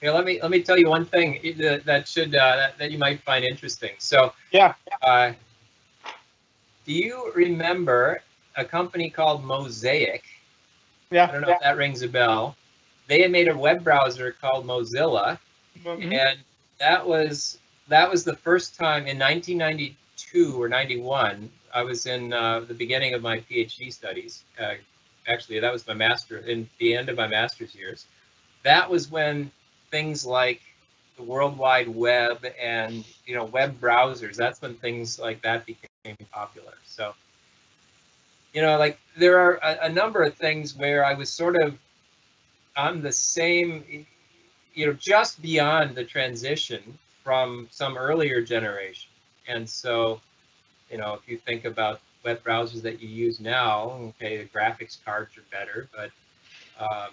[0.02, 2.90] Yeah, let me let me tell you one thing that, that should uh, that, that
[2.90, 3.92] you might find interesting.
[3.98, 4.74] So, Yeah.
[5.02, 5.32] uh,
[6.84, 8.22] do you remember
[8.56, 10.22] a company called Mosaic?
[11.10, 11.26] Yeah.
[11.28, 12.56] I don't know if that rings a bell.
[13.08, 15.38] They had made a web browser called Mozilla,
[15.84, 16.12] Mhm.
[16.12, 16.38] and
[16.78, 17.58] that was
[17.88, 21.50] that was the first time in 1992 or 91.
[21.74, 24.44] I was in uh, the beginning of my PhD studies.
[24.58, 24.74] Uh,
[25.26, 28.06] actually, that was my master in the end of my master's years.
[28.62, 29.50] That was when
[29.90, 30.60] things like
[31.16, 34.36] the World Wide Web and you know web browsers.
[34.36, 36.74] That's when things like that became popular.
[36.84, 37.14] So
[38.56, 41.76] you know, like there are a, a number of things where I was sort of
[42.74, 44.06] on the same,
[44.74, 49.10] you know, just beyond the transition from some earlier generation.
[49.46, 50.22] And so,
[50.90, 54.98] you know, if you think about web browsers that you use now, okay, the graphics
[55.04, 56.10] cards are better, but
[56.78, 57.10] um,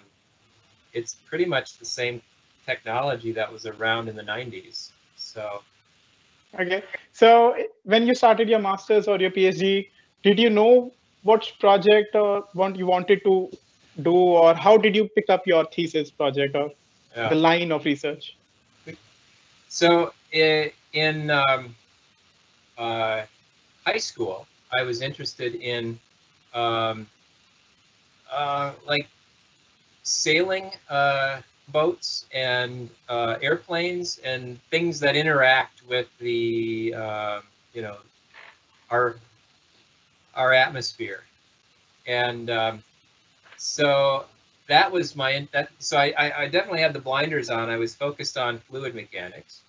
[0.92, 2.20] it's pretty much the same
[2.66, 4.90] technology that was around in the 90s.
[5.16, 5.62] So,
[6.58, 6.82] Okay.
[7.12, 9.88] So when you started your master's or your PhD,
[10.22, 13.50] did you know what project or what you wanted to
[14.02, 16.70] do, or how did you pick up your thesis project or
[17.16, 17.28] yeah.
[17.28, 18.36] the line of research?
[19.68, 21.74] So in um,
[22.78, 23.22] uh,
[23.86, 25.98] high school, I was interested in
[26.54, 27.06] um,
[28.30, 29.08] uh, like
[30.02, 37.40] sailing uh, boats and uh, airplanes and things that interact with the uh,
[37.72, 37.96] you know
[38.90, 39.16] our
[40.34, 41.22] our atmosphere,
[42.06, 42.82] and um,
[43.56, 44.24] so
[44.68, 47.70] that was my that so I, I I definitely had the blinders on.
[47.70, 49.62] I was focused on fluid mechanics,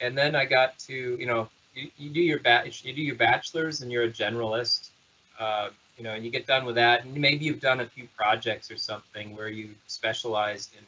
[0.00, 3.14] and then I got to you know you, you do your bat you do your
[3.14, 4.90] bachelor's and you're a generalist,
[5.38, 8.08] uh, you know, and you get done with that, and maybe you've done a few
[8.16, 10.84] projects or something where you specialized in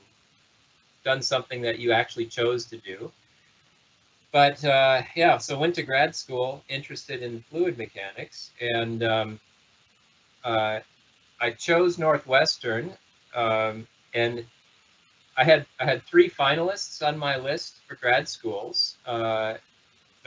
[1.05, 3.11] done something that you actually chose to do.
[4.33, 9.41] But uh, yeah, so went to grad school interested in fluid mechanics, and um,
[10.45, 10.81] uh,
[11.41, 12.93] I chose Northwestern,
[13.35, 14.45] um, and
[15.37, 19.55] I had I had three finalists on my list for grad schools: uh,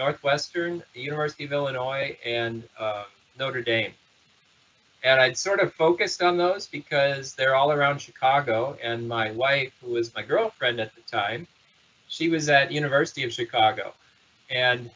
[0.01, 3.05] Northwestern, the University of Illinois, and um,
[3.37, 3.93] Notre Dame.
[5.03, 8.77] And I'd sort of focused on those because they're all around Chicago.
[8.81, 11.45] And my wife, who was my girlfriend at the time,
[12.07, 13.93] she was at University of Chicago.
[14.49, 14.89] And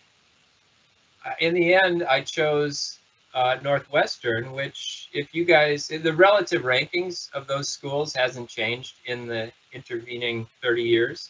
[1.23, 2.97] uh, in the end, I chose
[3.35, 9.27] uh, Northwestern, which, if you guys, the relative rankings of those schools hasn't changed in
[9.27, 11.29] the intervening 30 years.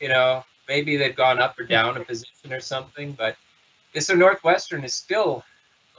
[0.00, 3.36] You know, maybe they've gone up or down a position or something, but
[3.98, 5.44] so Northwestern is still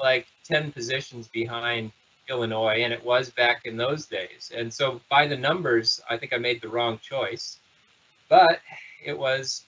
[0.01, 1.91] like 10 positions behind
[2.29, 4.51] Illinois, and it was back in those days.
[4.55, 7.59] And so by the numbers, I think I made the wrong choice,
[8.29, 8.59] but
[9.03, 9.65] it was,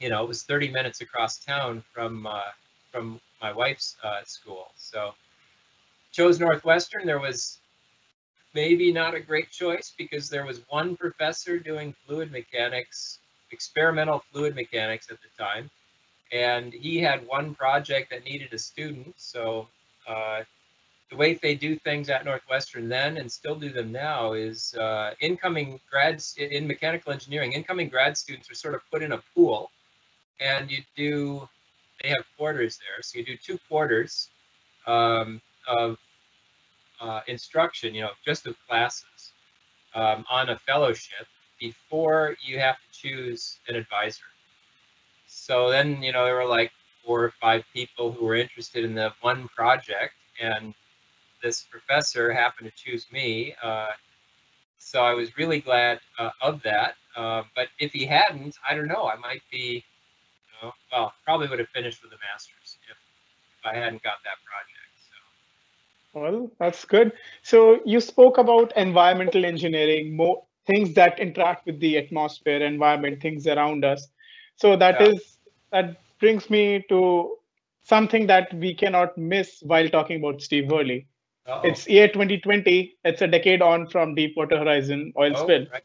[0.00, 2.50] you know, it was 30 minutes across town from uh,
[2.90, 4.68] from my wife's uh, school.
[4.76, 5.14] So
[6.12, 7.06] chose Northwestern.
[7.06, 7.58] There was
[8.54, 13.18] maybe not a great choice because there was one professor doing fluid mechanics,
[13.58, 15.70] experimental fluid mechanics at the time,
[16.32, 19.14] and he had one project that needed a student.
[19.16, 19.68] So
[20.12, 20.40] uh,
[21.10, 25.10] the way they do things at Northwestern then and still do them now is uh,
[25.20, 29.70] incoming grads in mechanical engineering, incoming grad students are sort of put in a pool,
[30.40, 31.48] and you do
[32.02, 33.00] they have quarters there.
[33.02, 34.28] So you do two quarters
[34.86, 35.96] um, of
[37.00, 39.32] uh, instruction, you know, just of classes
[39.94, 41.26] um, on a fellowship
[41.68, 44.28] before you have to choose an advisor.
[45.26, 46.72] So then, you know, there were like
[47.04, 50.74] four or five people who were interested in the one project, and
[51.42, 53.54] this professor happened to choose me.
[53.62, 53.92] Uh,
[54.78, 56.94] so I was really glad uh, of that.
[57.16, 59.84] Uh, but if he hadn't, I don't know, I might be,
[60.48, 62.96] you know, well, probably would have finished with a master's if,
[63.58, 64.84] if I hadn't got that project.
[66.14, 67.12] Well, that's good.
[67.42, 73.46] So you spoke about environmental engineering, more things that interact with the atmosphere, environment, things
[73.46, 74.08] around us.
[74.56, 75.08] So that yeah.
[75.08, 75.38] is
[75.72, 77.36] that brings me to
[77.82, 81.06] something that we cannot miss while talking about Steve Wereley.
[81.46, 81.68] Uh-oh.
[81.68, 82.96] It's year 2020.
[83.04, 85.66] It's a decade on from Deepwater Horizon oil oh, spill.
[85.70, 85.82] Right.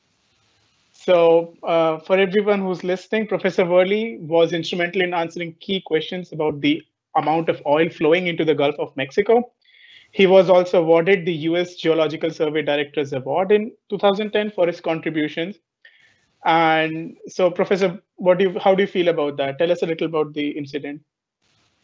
[0.93, 6.61] So, uh, for everyone who's listening, Professor Wereley was instrumental in answering key questions about
[6.61, 6.81] the
[7.15, 9.51] amount of oil flowing into the Gulf of Mexico.
[10.11, 15.57] He was also awarded the US Geological Survey Director's Award in 2010 for his contributions.
[16.45, 19.59] And so, Professor, what do you, how do you feel about that?
[19.59, 21.01] Tell us a little about the incident.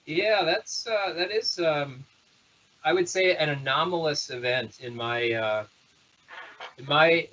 [0.06, 2.06] Yeah, that's uh, that is um,
[2.84, 5.66] I would say an anomalous event in my uh,
[6.78, 7.28] in my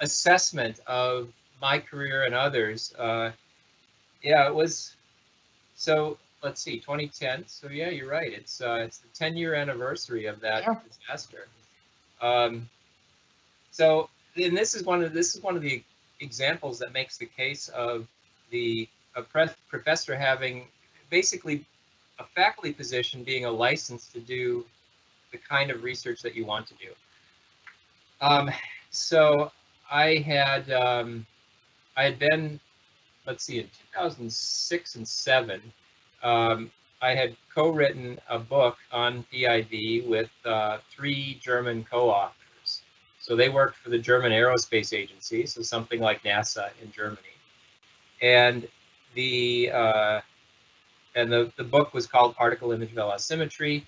[0.00, 2.94] assessment of my career and others.
[2.98, 3.32] Uh,
[4.22, 4.94] yeah, it was.
[5.74, 7.44] So let's see, 2010.
[7.46, 8.32] So yeah, you're right.
[8.32, 10.74] It's uh, it's the 10 year anniversary of that yeah.
[10.88, 11.48] disaster.
[12.20, 12.68] Um,
[13.70, 15.82] so and this is one of this is one of the
[16.20, 18.06] examples that makes the case of
[18.50, 19.22] the a
[19.68, 20.66] professor having
[21.10, 21.64] basically
[22.18, 24.64] a faculty position being a license to do
[25.32, 26.92] the kind of research that you want to do.
[28.20, 28.50] Um,
[28.90, 29.50] so
[29.90, 31.26] I had um,
[31.96, 32.58] I had been,
[33.26, 35.60] let's see, in 2006 and seven,
[36.22, 42.82] um, I had co-written a book on PIV with uh, three German co-authors.
[43.20, 47.20] So they worked for the German Aerospace Agency, so something like NASA in Germany,
[48.20, 48.66] and
[49.14, 50.20] the uh,
[51.14, 53.84] and the, the book was called Particle Image Velocimetry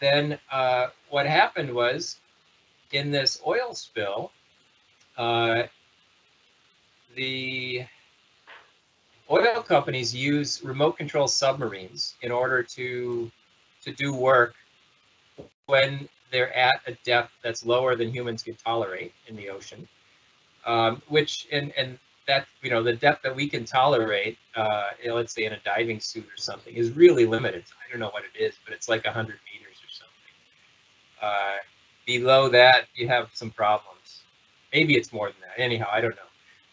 [0.00, 2.20] then uh, what happened was
[2.92, 4.32] in this oil spill,
[5.16, 5.64] uh,
[7.16, 7.84] the
[9.30, 13.30] oil companies use remote control submarines in order to
[13.84, 14.54] to do work
[15.66, 19.88] when they're at a depth that's lower than humans can tolerate in the ocean.
[20.66, 25.34] Um, which and and that you know the depth that we can tolerate, uh, let's
[25.34, 27.64] say in a diving suit or something, is really limited.
[27.86, 30.34] I don't know what it is, but it's like 100 meters or something.
[31.22, 31.58] uh,
[32.06, 34.24] below that, you have some problems.
[34.72, 35.62] Maybe it's more than that.
[35.62, 36.27] Anyhow, I don't know.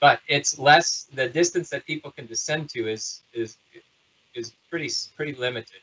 [0.06, 1.08] But it's less.
[1.16, 3.58] The distance that people can descend to is is
[4.36, 5.82] is pretty pretty limited.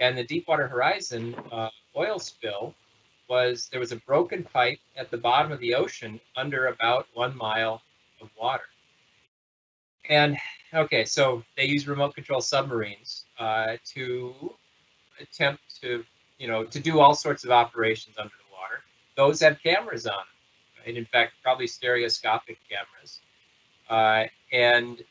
[0.00, 2.74] And the Deepwater Horizon uh, oil spill
[3.28, 7.36] was there was a broken pipe at the bottom of the ocean under about one
[7.36, 7.80] mile
[8.20, 8.68] of water.
[10.08, 10.36] And
[10.74, 14.52] okay, so they use remote control submarines uh, to
[15.20, 16.04] attempt to
[16.38, 18.82] you know, to do all sorts of operations under the water.
[19.14, 20.24] Those have cameras on
[20.84, 20.96] them?
[20.96, 23.20] In fact, probably stereoscopic cameras.
[23.90, 25.02] Uh, and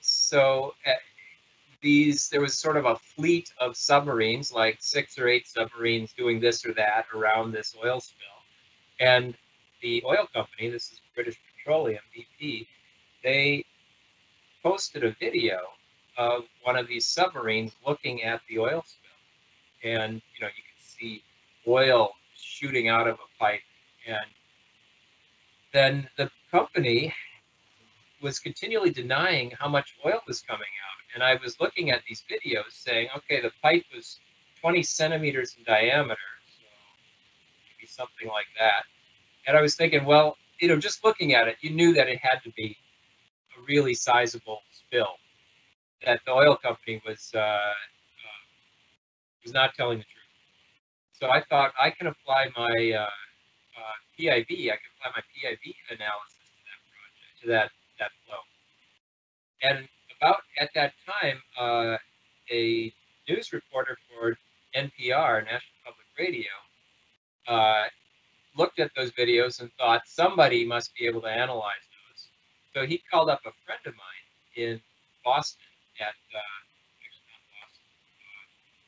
[0.00, 0.92] so uh,
[1.82, 6.38] these, there was sort of a fleet of submarines, like six or eight submarines doing
[6.38, 8.26] this or that around this oil spill.
[9.00, 9.34] And
[9.82, 12.66] the oil company, this is British Petroleum, BP,
[13.24, 13.64] they
[14.62, 15.58] posted a video
[16.18, 19.06] of one of these submarines looking at the oil spill
[19.84, 21.22] and you know you can see
[21.68, 23.60] oil shooting out of a pipe
[24.06, 24.30] and
[25.72, 27.12] then the company
[28.22, 32.24] was continually denying how much oil was coming out and i was looking at these
[32.30, 34.18] videos saying okay the pipe was
[34.60, 36.64] 20 centimeters in diameter so
[37.78, 38.84] maybe something like that
[39.46, 42.18] and i was thinking well you know just looking at it you knew that it
[42.22, 42.76] had to be
[43.56, 45.14] a really sizable spill
[46.04, 47.72] that the oil company was uh,
[49.46, 50.34] was not telling the truth.
[51.12, 55.74] So I thought I can apply my uh, uh, PIV, I can apply my PIV
[55.94, 58.38] analysis to that project, to that, that flow.
[59.62, 61.96] And about at that time, uh,
[62.50, 62.92] a
[63.28, 64.36] news reporter for
[64.74, 66.52] NPR, National Public Radio,
[67.48, 67.84] uh,
[68.56, 72.28] looked at those videos and thought somebody must be able to analyze those.
[72.74, 74.26] So he called up a friend of mine
[74.56, 74.80] in
[75.24, 75.62] Boston
[76.00, 76.40] at uh,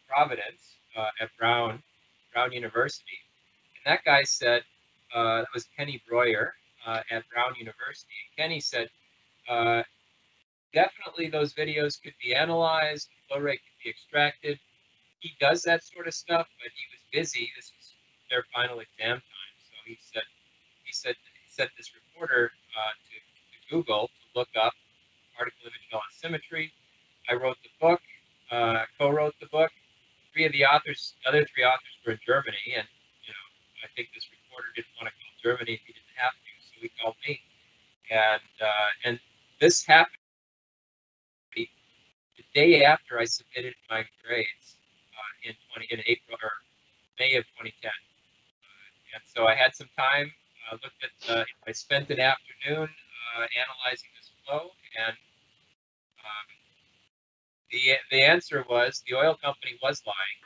[0.09, 1.83] Providence uh, at Brown,
[2.33, 3.19] Brown University.
[3.77, 4.63] And that guy said,
[5.15, 6.55] uh, that was Kenny Breuer
[6.87, 8.15] uh, at Brown University.
[8.25, 8.89] And Kenny said,
[9.49, 9.83] uh,
[10.73, 14.59] definitely those videos could be analyzed, flow rate could be extracted.
[15.21, 17.51] He does that sort of stuff, but he was busy.
[17.57, 17.95] This was
[18.31, 19.55] their final exam time.
[19.59, 20.23] So he said,
[20.85, 24.73] he said, he sent this reporter uh, to, to Google to look up
[25.37, 26.71] particle image velocimetry.
[27.29, 28.01] I wrote the book,
[28.51, 29.71] uh, co-wrote the book,
[30.33, 32.87] three of the authors, other three authors were in Germany, and
[33.27, 33.47] you know,
[33.85, 36.73] I think this reporter didn't want to call Germany if he didn't have to, so
[36.81, 37.41] he called me,
[38.11, 39.21] and uh, and
[39.61, 40.17] this happened
[41.55, 41.69] the
[42.55, 44.77] day after I submitted my grades
[45.45, 46.53] in 20 in April or
[47.19, 47.91] May of 2010.
[47.91, 47.93] Uh,
[49.15, 50.31] and so I had some time.
[50.71, 51.37] Uh, looked at.
[51.37, 55.17] Uh, I spent an afternoon uh, analyzing this flow, and
[56.21, 56.47] um,
[57.71, 60.41] the the answer was the oil company was lying.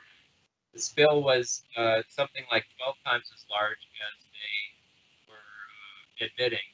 [0.73, 6.69] The spill was uh, something like 12 times as large as they were uh, admitting,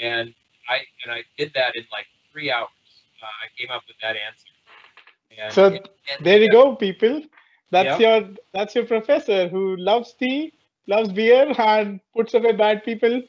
[0.00, 0.34] and
[0.70, 2.68] I and I did that in like three hours.
[3.22, 4.46] Uh, I came up with that answer.
[5.38, 7.22] And, so and, and, there you go, people.
[7.70, 10.52] That's your that's your professor who loves tea,
[10.86, 13.22] loves beer, and puts away bad people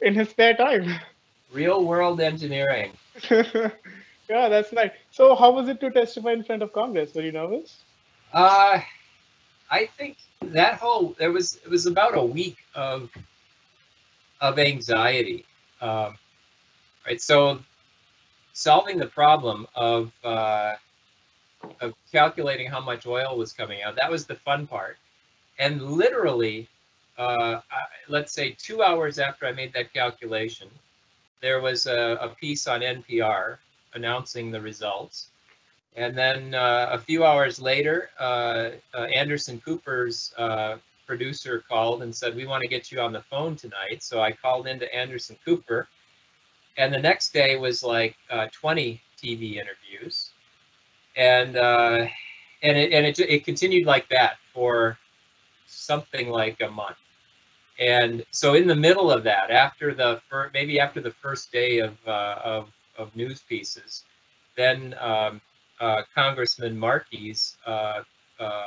[0.00, 0.86] in his spare time.
[1.52, 2.92] Real world engineering.
[3.30, 4.90] yeah, that's nice.
[5.10, 7.14] So, how was it to testify in front of Congress?
[7.14, 7.84] Were you nervous?
[8.32, 8.80] Uh,
[9.70, 13.10] I think that whole there was it was about a week of
[14.40, 15.44] of anxiety.
[15.80, 16.16] Um,
[17.06, 17.60] right, so
[18.52, 20.74] solving the problem of uh,
[21.80, 24.98] of calculating how much oil was coming out that was the fun part,
[25.58, 26.68] and literally,
[27.18, 27.60] uh,
[28.08, 30.68] let's say two hours after I made that calculation,
[31.40, 33.58] there was a, a piece on NPR
[33.94, 35.28] announcing the results.
[35.94, 40.76] And then uh, a few hours later, uh, uh, Anderson Cooper's uh,
[41.06, 44.02] producer called and said, We want to get you on the phone tonight.
[44.02, 45.88] So I called into Anderson Cooper.
[46.76, 50.30] And the next day was like uh, 20 TV interviews.
[51.16, 52.06] And uh,
[52.62, 54.98] and it, and it, it continued like that for
[55.66, 56.96] something like a month.
[57.78, 61.78] And so in the middle of that, after the fir- maybe after the first day
[61.78, 64.04] of uh, of, of news pieces,
[64.56, 65.40] then um,
[65.80, 68.02] uh, Congressman Markey's uh,
[68.38, 68.62] uh,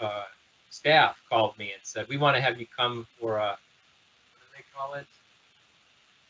[0.00, 0.24] uh,
[0.70, 4.46] staff called me and said, "We want to have you come for a what do
[4.56, 5.06] they call it?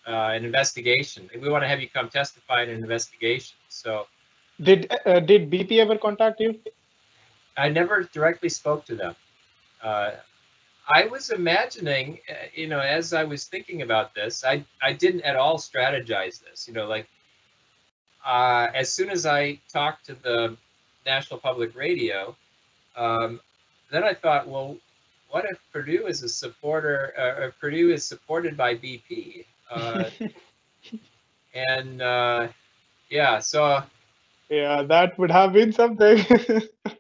[0.09, 1.29] Uh, an investigation.
[1.39, 4.07] We want to have you come testify in an investigation." So,
[4.61, 4.89] did
[5.27, 6.59] did BP ever contact you?
[7.57, 9.15] I never directly spoke to them.
[10.89, 15.21] I was imagining, uh, you know, as I was thinking about this, I, I didn't
[15.21, 17.07] at all strategize this, you know, like
[18.25, 20.57] uh, as soon as I talked to the
[21.05, 22.35] National Public Radio,
[22.97, 23.41] um,
[23.91, 24.79] then I thought, well,
[25.29, 29.45] what if Purdue is a supporter, uh, Purdue is supported by BP?
[29.71, 30.05] Uh,
[31.55, 32.49] and uh,
[33.11, 33.83] yeah, so.
[34.49, 36.25] Yeah, that would have been something.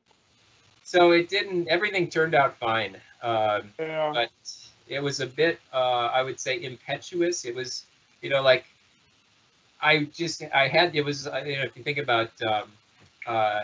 [0.83, 2.97] so it didn't, everything turned out fine.
[3.23, 4.12] Um, yeah.
[4.12, 4.31] But
[4.87, 7.45] it was a bit, uh, I would say, impetuous.
[7.45, 7.87] It was,
[8.21, 8.64] you know, like
[9.81, 12.71] I just, I had, it was, you know, if you think about um,
[13.27, 13.61] uh,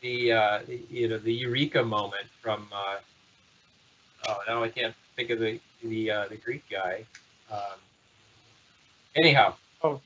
[0.00, 0.60] the, uh,
[0.90, 2.96] you know, the eureka moment from, uh,
[4.28, 7.04] oh, now I can't think of the the uh, the Greek guy.
[7.50, 7.78] Um,
[9.16, 9.54] anyhow.
[9.82, 10.00] Oh.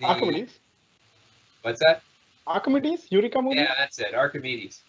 [0.00, 0.58] The, Archimedes.
[1.62, 2.02] What's that?
[2.46, 3.56] Archimedes, Eureka movie.
[3.56, 4.82] Yeah, that's it, Archimedes.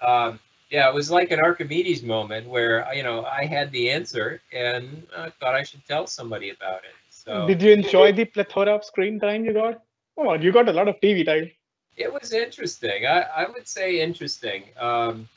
[0.00, 4.40] Um, yeah, it was like an Archimedes moment where you know I had the answer
[4.52, 6.94] and I thought I should tell somebody about it.
[7.10, 9.82] So did you enjoy the plethora of screen time you got?
[10.16, 11.50] Come on, you got a lot of TV time.
[11.96, 13.06] It was interesting.
[13.06, 14.64] I, I would say interesting.
[14.78, 15.28] Um,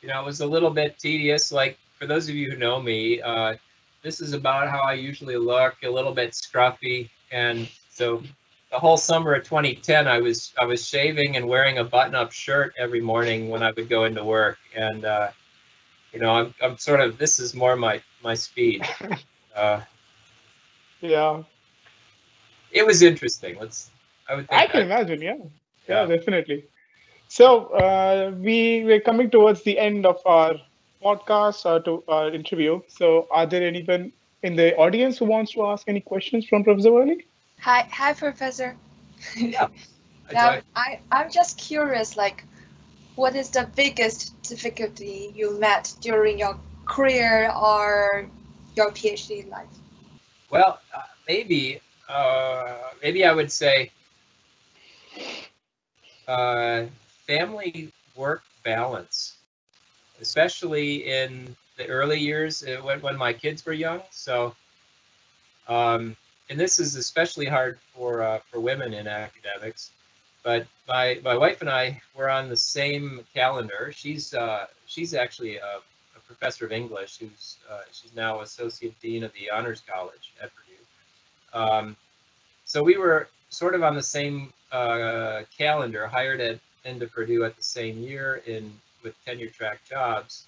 [0.00, 1.50] you know, it was a little bit tedious.
[1.50, 3.56] Like for those of you who know me, uh,
[4.02, 8.22] this is about how I usually look, a little bit scruffy, and so
[8.70, 12.74] the whole summer of 2010 i was i was shaving and wearing a button-up shirt
[12.78, 14.58] every morning when i would go into work.
[14.76, 15.28] And uh,
[16.12, 18.86] you know I'm, I'm sort of this is more my my speed.
[19.56, 19.82] Uh,
[21.00, 21.42] yeah.
[22.70, 23.56] it was interesting.
[23.58, 23.90] Let's
[24.28, 25.34] i would i can imagine yeah.
[25.88, 26.06] yeah.
[26.06, 26.06] yeah.
[26.06, 26.68] definitely.
[27.26, 30.54] So uh, we we're coming towards the end of our
[31.04, 35.52] podcast or uh, to our interview so are there anyone in the audience who wants
[35.52, 37.24] to ask any questions from professor Wereley?
[37.60, 38.76] Hi, hi, Professor.
[39.36, 39.68] Yeah.
[40.32, 42.44] now, I, I'm just curious, like,
[43.16, 48.28] what is the biggest difficulty you met during your career or
[48.76, 49.68] your PhD life?
[50.50, 53.90] Well, uh, maybe, uh, maybe I would say
[56.28, 56.84] uh,
[57.26, 59.37] family work balance,
[60.20, 64.02] especially in the early years uh, when, when my kids were young.
[64.10, 64.54] So,
[65.68, 66.16] um,
[66.50, 69.90] and this is especially hard for uh, for women in academics.
[70.42, 73.92] But my my wife and I were on the same calendar.
[73.94, 75.80] She's uh, she's actually a,
[76.16, 77.18] a, professor of English.
[77.18, 81.64] Who's uh, she's now associate dean of the Honors College at Purdue.
[81.64, 81.96] Um,
[82.64, 87.56] so we were sort of on the same uh, calendar, hired at into Purdue at
[87.56, 88.72] the same year in
[89.08, 90.46] with tenure track jobs.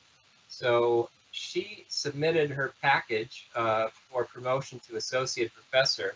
[0.48, 6.10] So she submitted her package uh, for promotion to associate professor,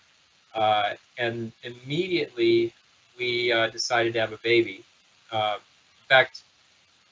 [0.55, 2.73] uh, and immediately
[3.19, 4.79] we uh, decided to have a baby.
[5.31, 5.57] Uh,
[6.03, 6.35] In fact,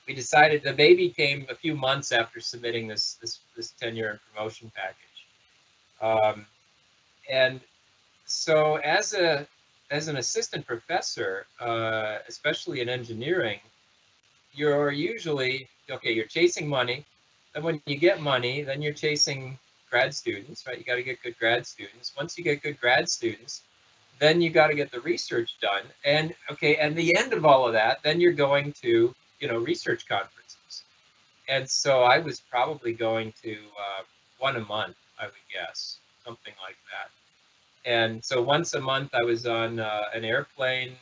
[0.06, 4.20] we decided the baby came a few months after submitting this this this tenure and
[4.26, 5.18] promotion package,
[6.08, 6.36] um,
[7.30, 7.60] and
[8.26, 8.56] so
[8.98, 9.46] as a
[9.98, 13.60] as an assistant professor, uh, especially in engineering,
[14.52, 16.12] you're usually okay.
[16.12, 17.04] You're chasing money.
[17.54, 19.58] Then when you get money, then you're chasing
[19.90, 20.78] grad students, right?
[20.78, 22.12] You got to get good grad students.
[22.16, 23.62] Once you get good grad students,
[24.18, 25.82] then you got to get the research done.
[26.04, 29.58] And okay, and the end of all of that, then you're going to you know
[29.58, 30.84] research conferences.
[31.48, 34.02] And so I was probably going to uh,
[34.38, 37.10] one a month, I would guess, something like that.
[37.84, 40.92] And so once a month, I was on uh, an airplane,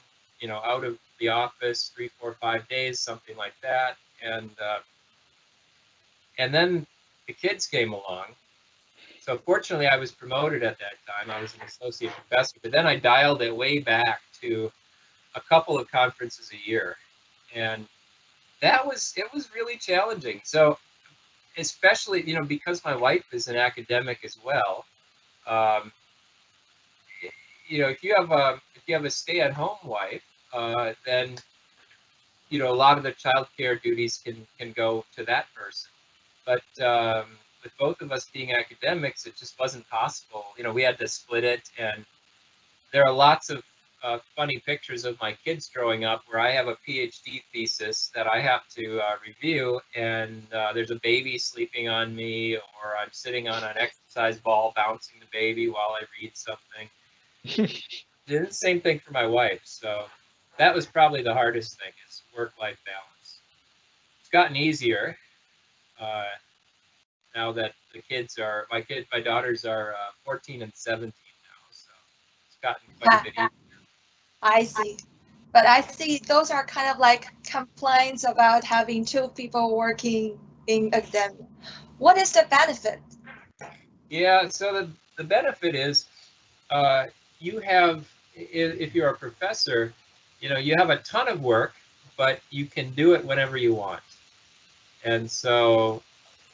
[0.40, 3.96] you know, out of the office three, four, five days, something like that.
[4.22, 4.78] And uh,
[6.38, 6.86] and then
[7.26, 8.26] the kids came along.
[9.20, 11.30] So fortunately, I was promoted at that time.
[11.30, 14.72] I was an associate professor, but then I dialed it way back to
[15.34, 16.96] a couple of conferences a year,
[17.54, 17.86] and
[18.60, 20.40] that was it was really challenging.
[20.44, 20.78] So
[21.58, 24.84] especially you know because my wife is an academic as well.
[25.46, 25.92] Um,
[27.68, 30.22] you know, if you have a if you have a stay-at-home wife,
[30.52, 31.36] uh, then
[32.50, 35.90] you know a lot of the childcare duties can can go to that person.
[36.46, 37.26] But um,
[37.62, 40.46] with both of us being academics, it just wasn't possible.
[40.56, 42.04] You know, we had to split it, and
[42.92, 43.62] there are lots of
[44.02, 48.26] uh, funny pictures of my kids growing up where I have a PhD thesis that
[48.26, 53.10] I have to uh, review, and uh, there's a baby sleeping on me, or I'm
[53.12, 56.88] sitting on an exercise ball bouncing the baby while I read something.
[58.26, 60.06] Did the same thing for my wife, so
[60.60, 63.40] that was probably the hardest thing is work-life balance.
[64.20, 65.16] It's gotten easier
[65.98, 66.24] uh,
[67.34, 71.66] now that the kids are my kid, my daughters are uh, 14 and 17 now,
[71.70, 71.90] so
[72.46, 73.48] it's gotten quite a bit easier.
[74.42, 74.98] I see.
[75.54, 80.92] But I see those are kind of like complaints about having two people working in
[80.92, 81.46] academia.
[81.96, 83.00] What is the benefit?
[84.10, 86.06] Yeah, so the, the benefit is
[86.68, 87.06] uh,
[87.38, 89.94] you have, if you're a professor,
[90.40, 91.74] you know, you have a ton of work,
[92.16, 94.02] but you can do it whenever you want.
[95.04, 96.02] And so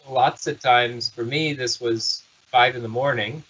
[0.09, 3.45] lots of times for me, this was five in the morning.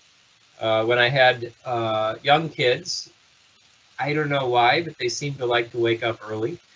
[0.60, 3.10] Uh, when I had uh, young kids,
[3.98, 6.58] I don't know why, but they seem to like to wake up early.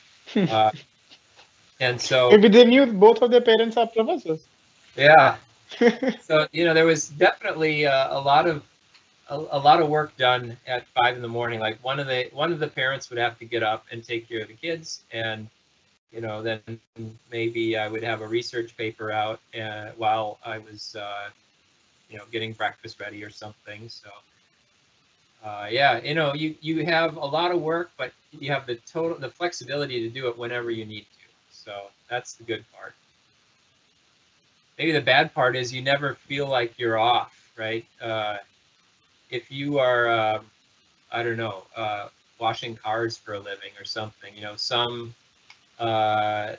[0.49, 0.71] Uh,
[1.81, 4.49] and so Maybe they knew both of their parents are professors.
[4.97, 5.37] yeah,
[6.21, 8.65] so you know there was definitely uh, a lot of
[9.31, 11.61] a, a lot of work done at five in the morning.
[11.61, 14.28] Like one of the one of the parents would have to get up and take
[14.28, 15.49] care of the kids, and
[16.12, 16.81] you know then
[17.31, 21.31] maybe I would have a research paper out uh, while I was uh,
[22.11, 23.89] you know getting breakfast ready or something.
[23.89, 24.11] So
[25.45, 28.76] uh, yeah, you know you you have a lot of work, but you have the
[28.76, 31.28] total the flexibility to do it whenever you need to.
[31.51, 32.95] So that's the good part
[34.78, 37.85] maybe the bad part is you never feel like you're off, right?
[39.31, 40.43] If you are, uh,
[41.12, 42.09] I don't know, uh,
[42.39, 45.14] washing cars for a living or something, you know, some
[45.78, 46.57] uh,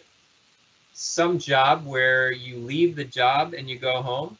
[0.94, 4.38] some job where you leave the job and you go home,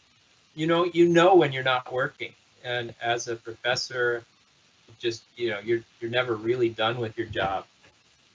[0.56, 2.34] you know, you know when you're not working.
[2.64, 4.26] And as a professor,
[5.00, 7.66] just you know, you're you're never really done with your job.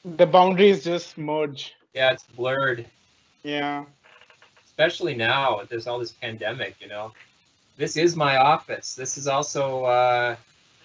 [0.04, 1.74] The boundaries just merge.
[1.94, 2.86] Yeah, it's blurred.
[3.42, 3.84] Yeah.
[4.66, 7.12] especially now there's all this pandemic you know
[7.76, 10.36] this is my office this is also uh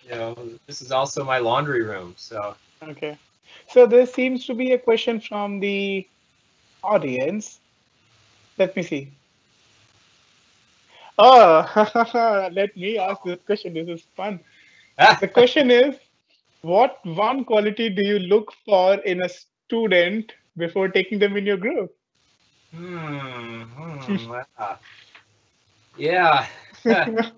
[0.04, 0.36] you know
[0.68, 3.18] this is also my laundry room so Okay.
[3.68, 6.08] So there seems to be a question from the
[6.84, 7.62] audience.
[8.58, 9.14] Let me see.
[11.18, 13.74] Oh, let me ask this question.
[13.74, 14.39] This is fun.
[15.20, 15.98] The question is,
[16.62, 21.58] what one quality do you look for in a student before taking them in your
[21.58, 21.92] group?
[22.72, 24.30] hmm, hmm,
[24.60, 24.80] wow.
[25.98, 26.46] yeah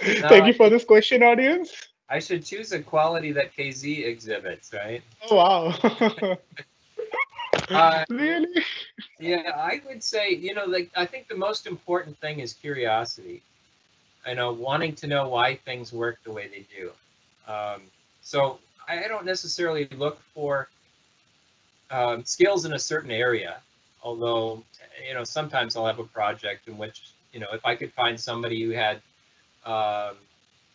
[0.00, 1.70] Thank you for this question, audience.
[2.08, 6.38] i should choose a quality that kz exhibits right Oh, wow.
[7.70, 8.64] Uh, really?
[9.18, 13.42] Yeah, I would say, you know, like I think the most important thing is curiosity.
[14.26, 16.90] I know wanting to know why things work the way they do.
[17.50, 17.82] Um,
[18.22, 20.68] so I don't necessarily look for
[21.90, 23.58] um, skills in a certain area,
[24.02, 24.62] although
[25.06, 27.02] you know sometimes I'll have a project in which
[27.32, 29.00] you know if I could find somebody who had
[29.64, 30.16] um,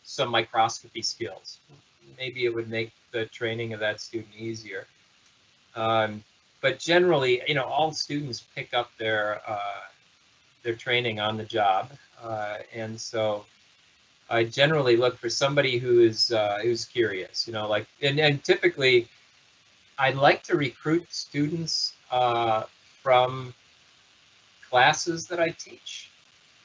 [0.03, 1.59] some microscopy skills,
[2.17, 4.85] maybe it would make the training of that student easier.
[5.75, 6.23] Um,
[6.61, 9.81] but generally, you know, all students pick up their uh,
[10.63, 11.89] their training on the job,
[12.21, 13.45] uh, and so
[14.29, 17.47] I generally look for somebody who is uh, who's curious.
[17.47, 19.07] You know, like and, and typically,
[19.97, 22.63] I'd like to recruit students uh,
[23.01, 23.53] from
[24.69, 26.09] classes that I teach.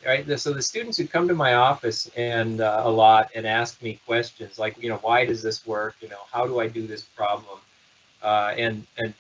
[0.07, 3.83] Right, so the students who come to my office and uh, a lot and ask
[3.83, 5.97] me questions like, you know, why does this work?
[6.01, 7.59] You know, how do I do this problem?
[8.23, 9.13] Uh, and and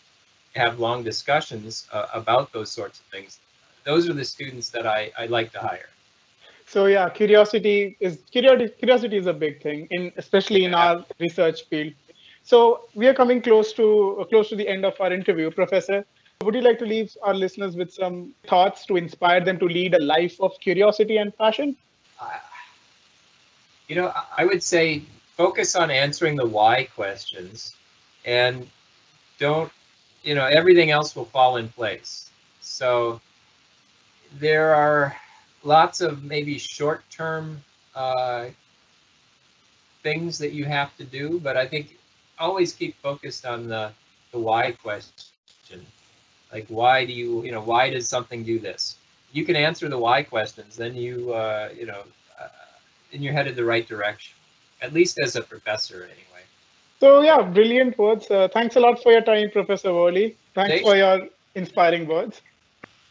[0.54, 3.38] have long discussions uh, about those sorts of things.
[3.84, 5.88] Those are the students that I, I like to hire.
[6.66, 11.64] So yeah, curiosity is curiosity, curiosity is a big thing in especially in our research
[11.68, 11.92] field.
[12.42, 16.04] So we are coming close to close to the end of our interview, Professor.
[16.44, 19.94] Would you like to leave our listeners with some thoughts to inspire them to lead
[19.94, 21.76] a life of curiosity and passion?
[22.20, 22.30] Uh,
[23.88, 25.02] you know, I would say
[25.36, 27.74] focus on answering the why questions
[28.24, 28.68] and
[29.40, 29.72] don't,
[30.22, 32.30] you know, everything else will fall in place.
[32.60, 33.20] So
[34.38, 35.16] there are
[35.64, 37.64] lots of maybe short term
[37.96, 38.50] uh,
[40.04, 41.98] things that you have to do, but I think
[42.38, 43.90] always keep focused on the,
[44.30, 45.27] the why question
[46.52, 48.96] like, why do you, you know, why does something do this?
[49.32, 52.02] You can answer the why questions, then you, uh, you know,
[52.40, 52.48] uh,
[53.12, 54.34] then you're headed the right direction.
[54.80, 56.44] At least as a professor, anyway.
[57.00, 58.30] So yeah, brilliant words.
[58.30, 60.36] Uh, thanks a lot for your time, Professor Wereley.
[60.54, 62.40] Thanks, thanks, for your inspiring words.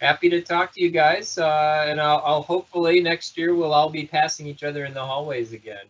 [0.02, 3.90] Happy to talk to you guys, uh, and I'll, I'll hopefully next year we'll all
[3.90, 5.86] be passing each other in the hallways again.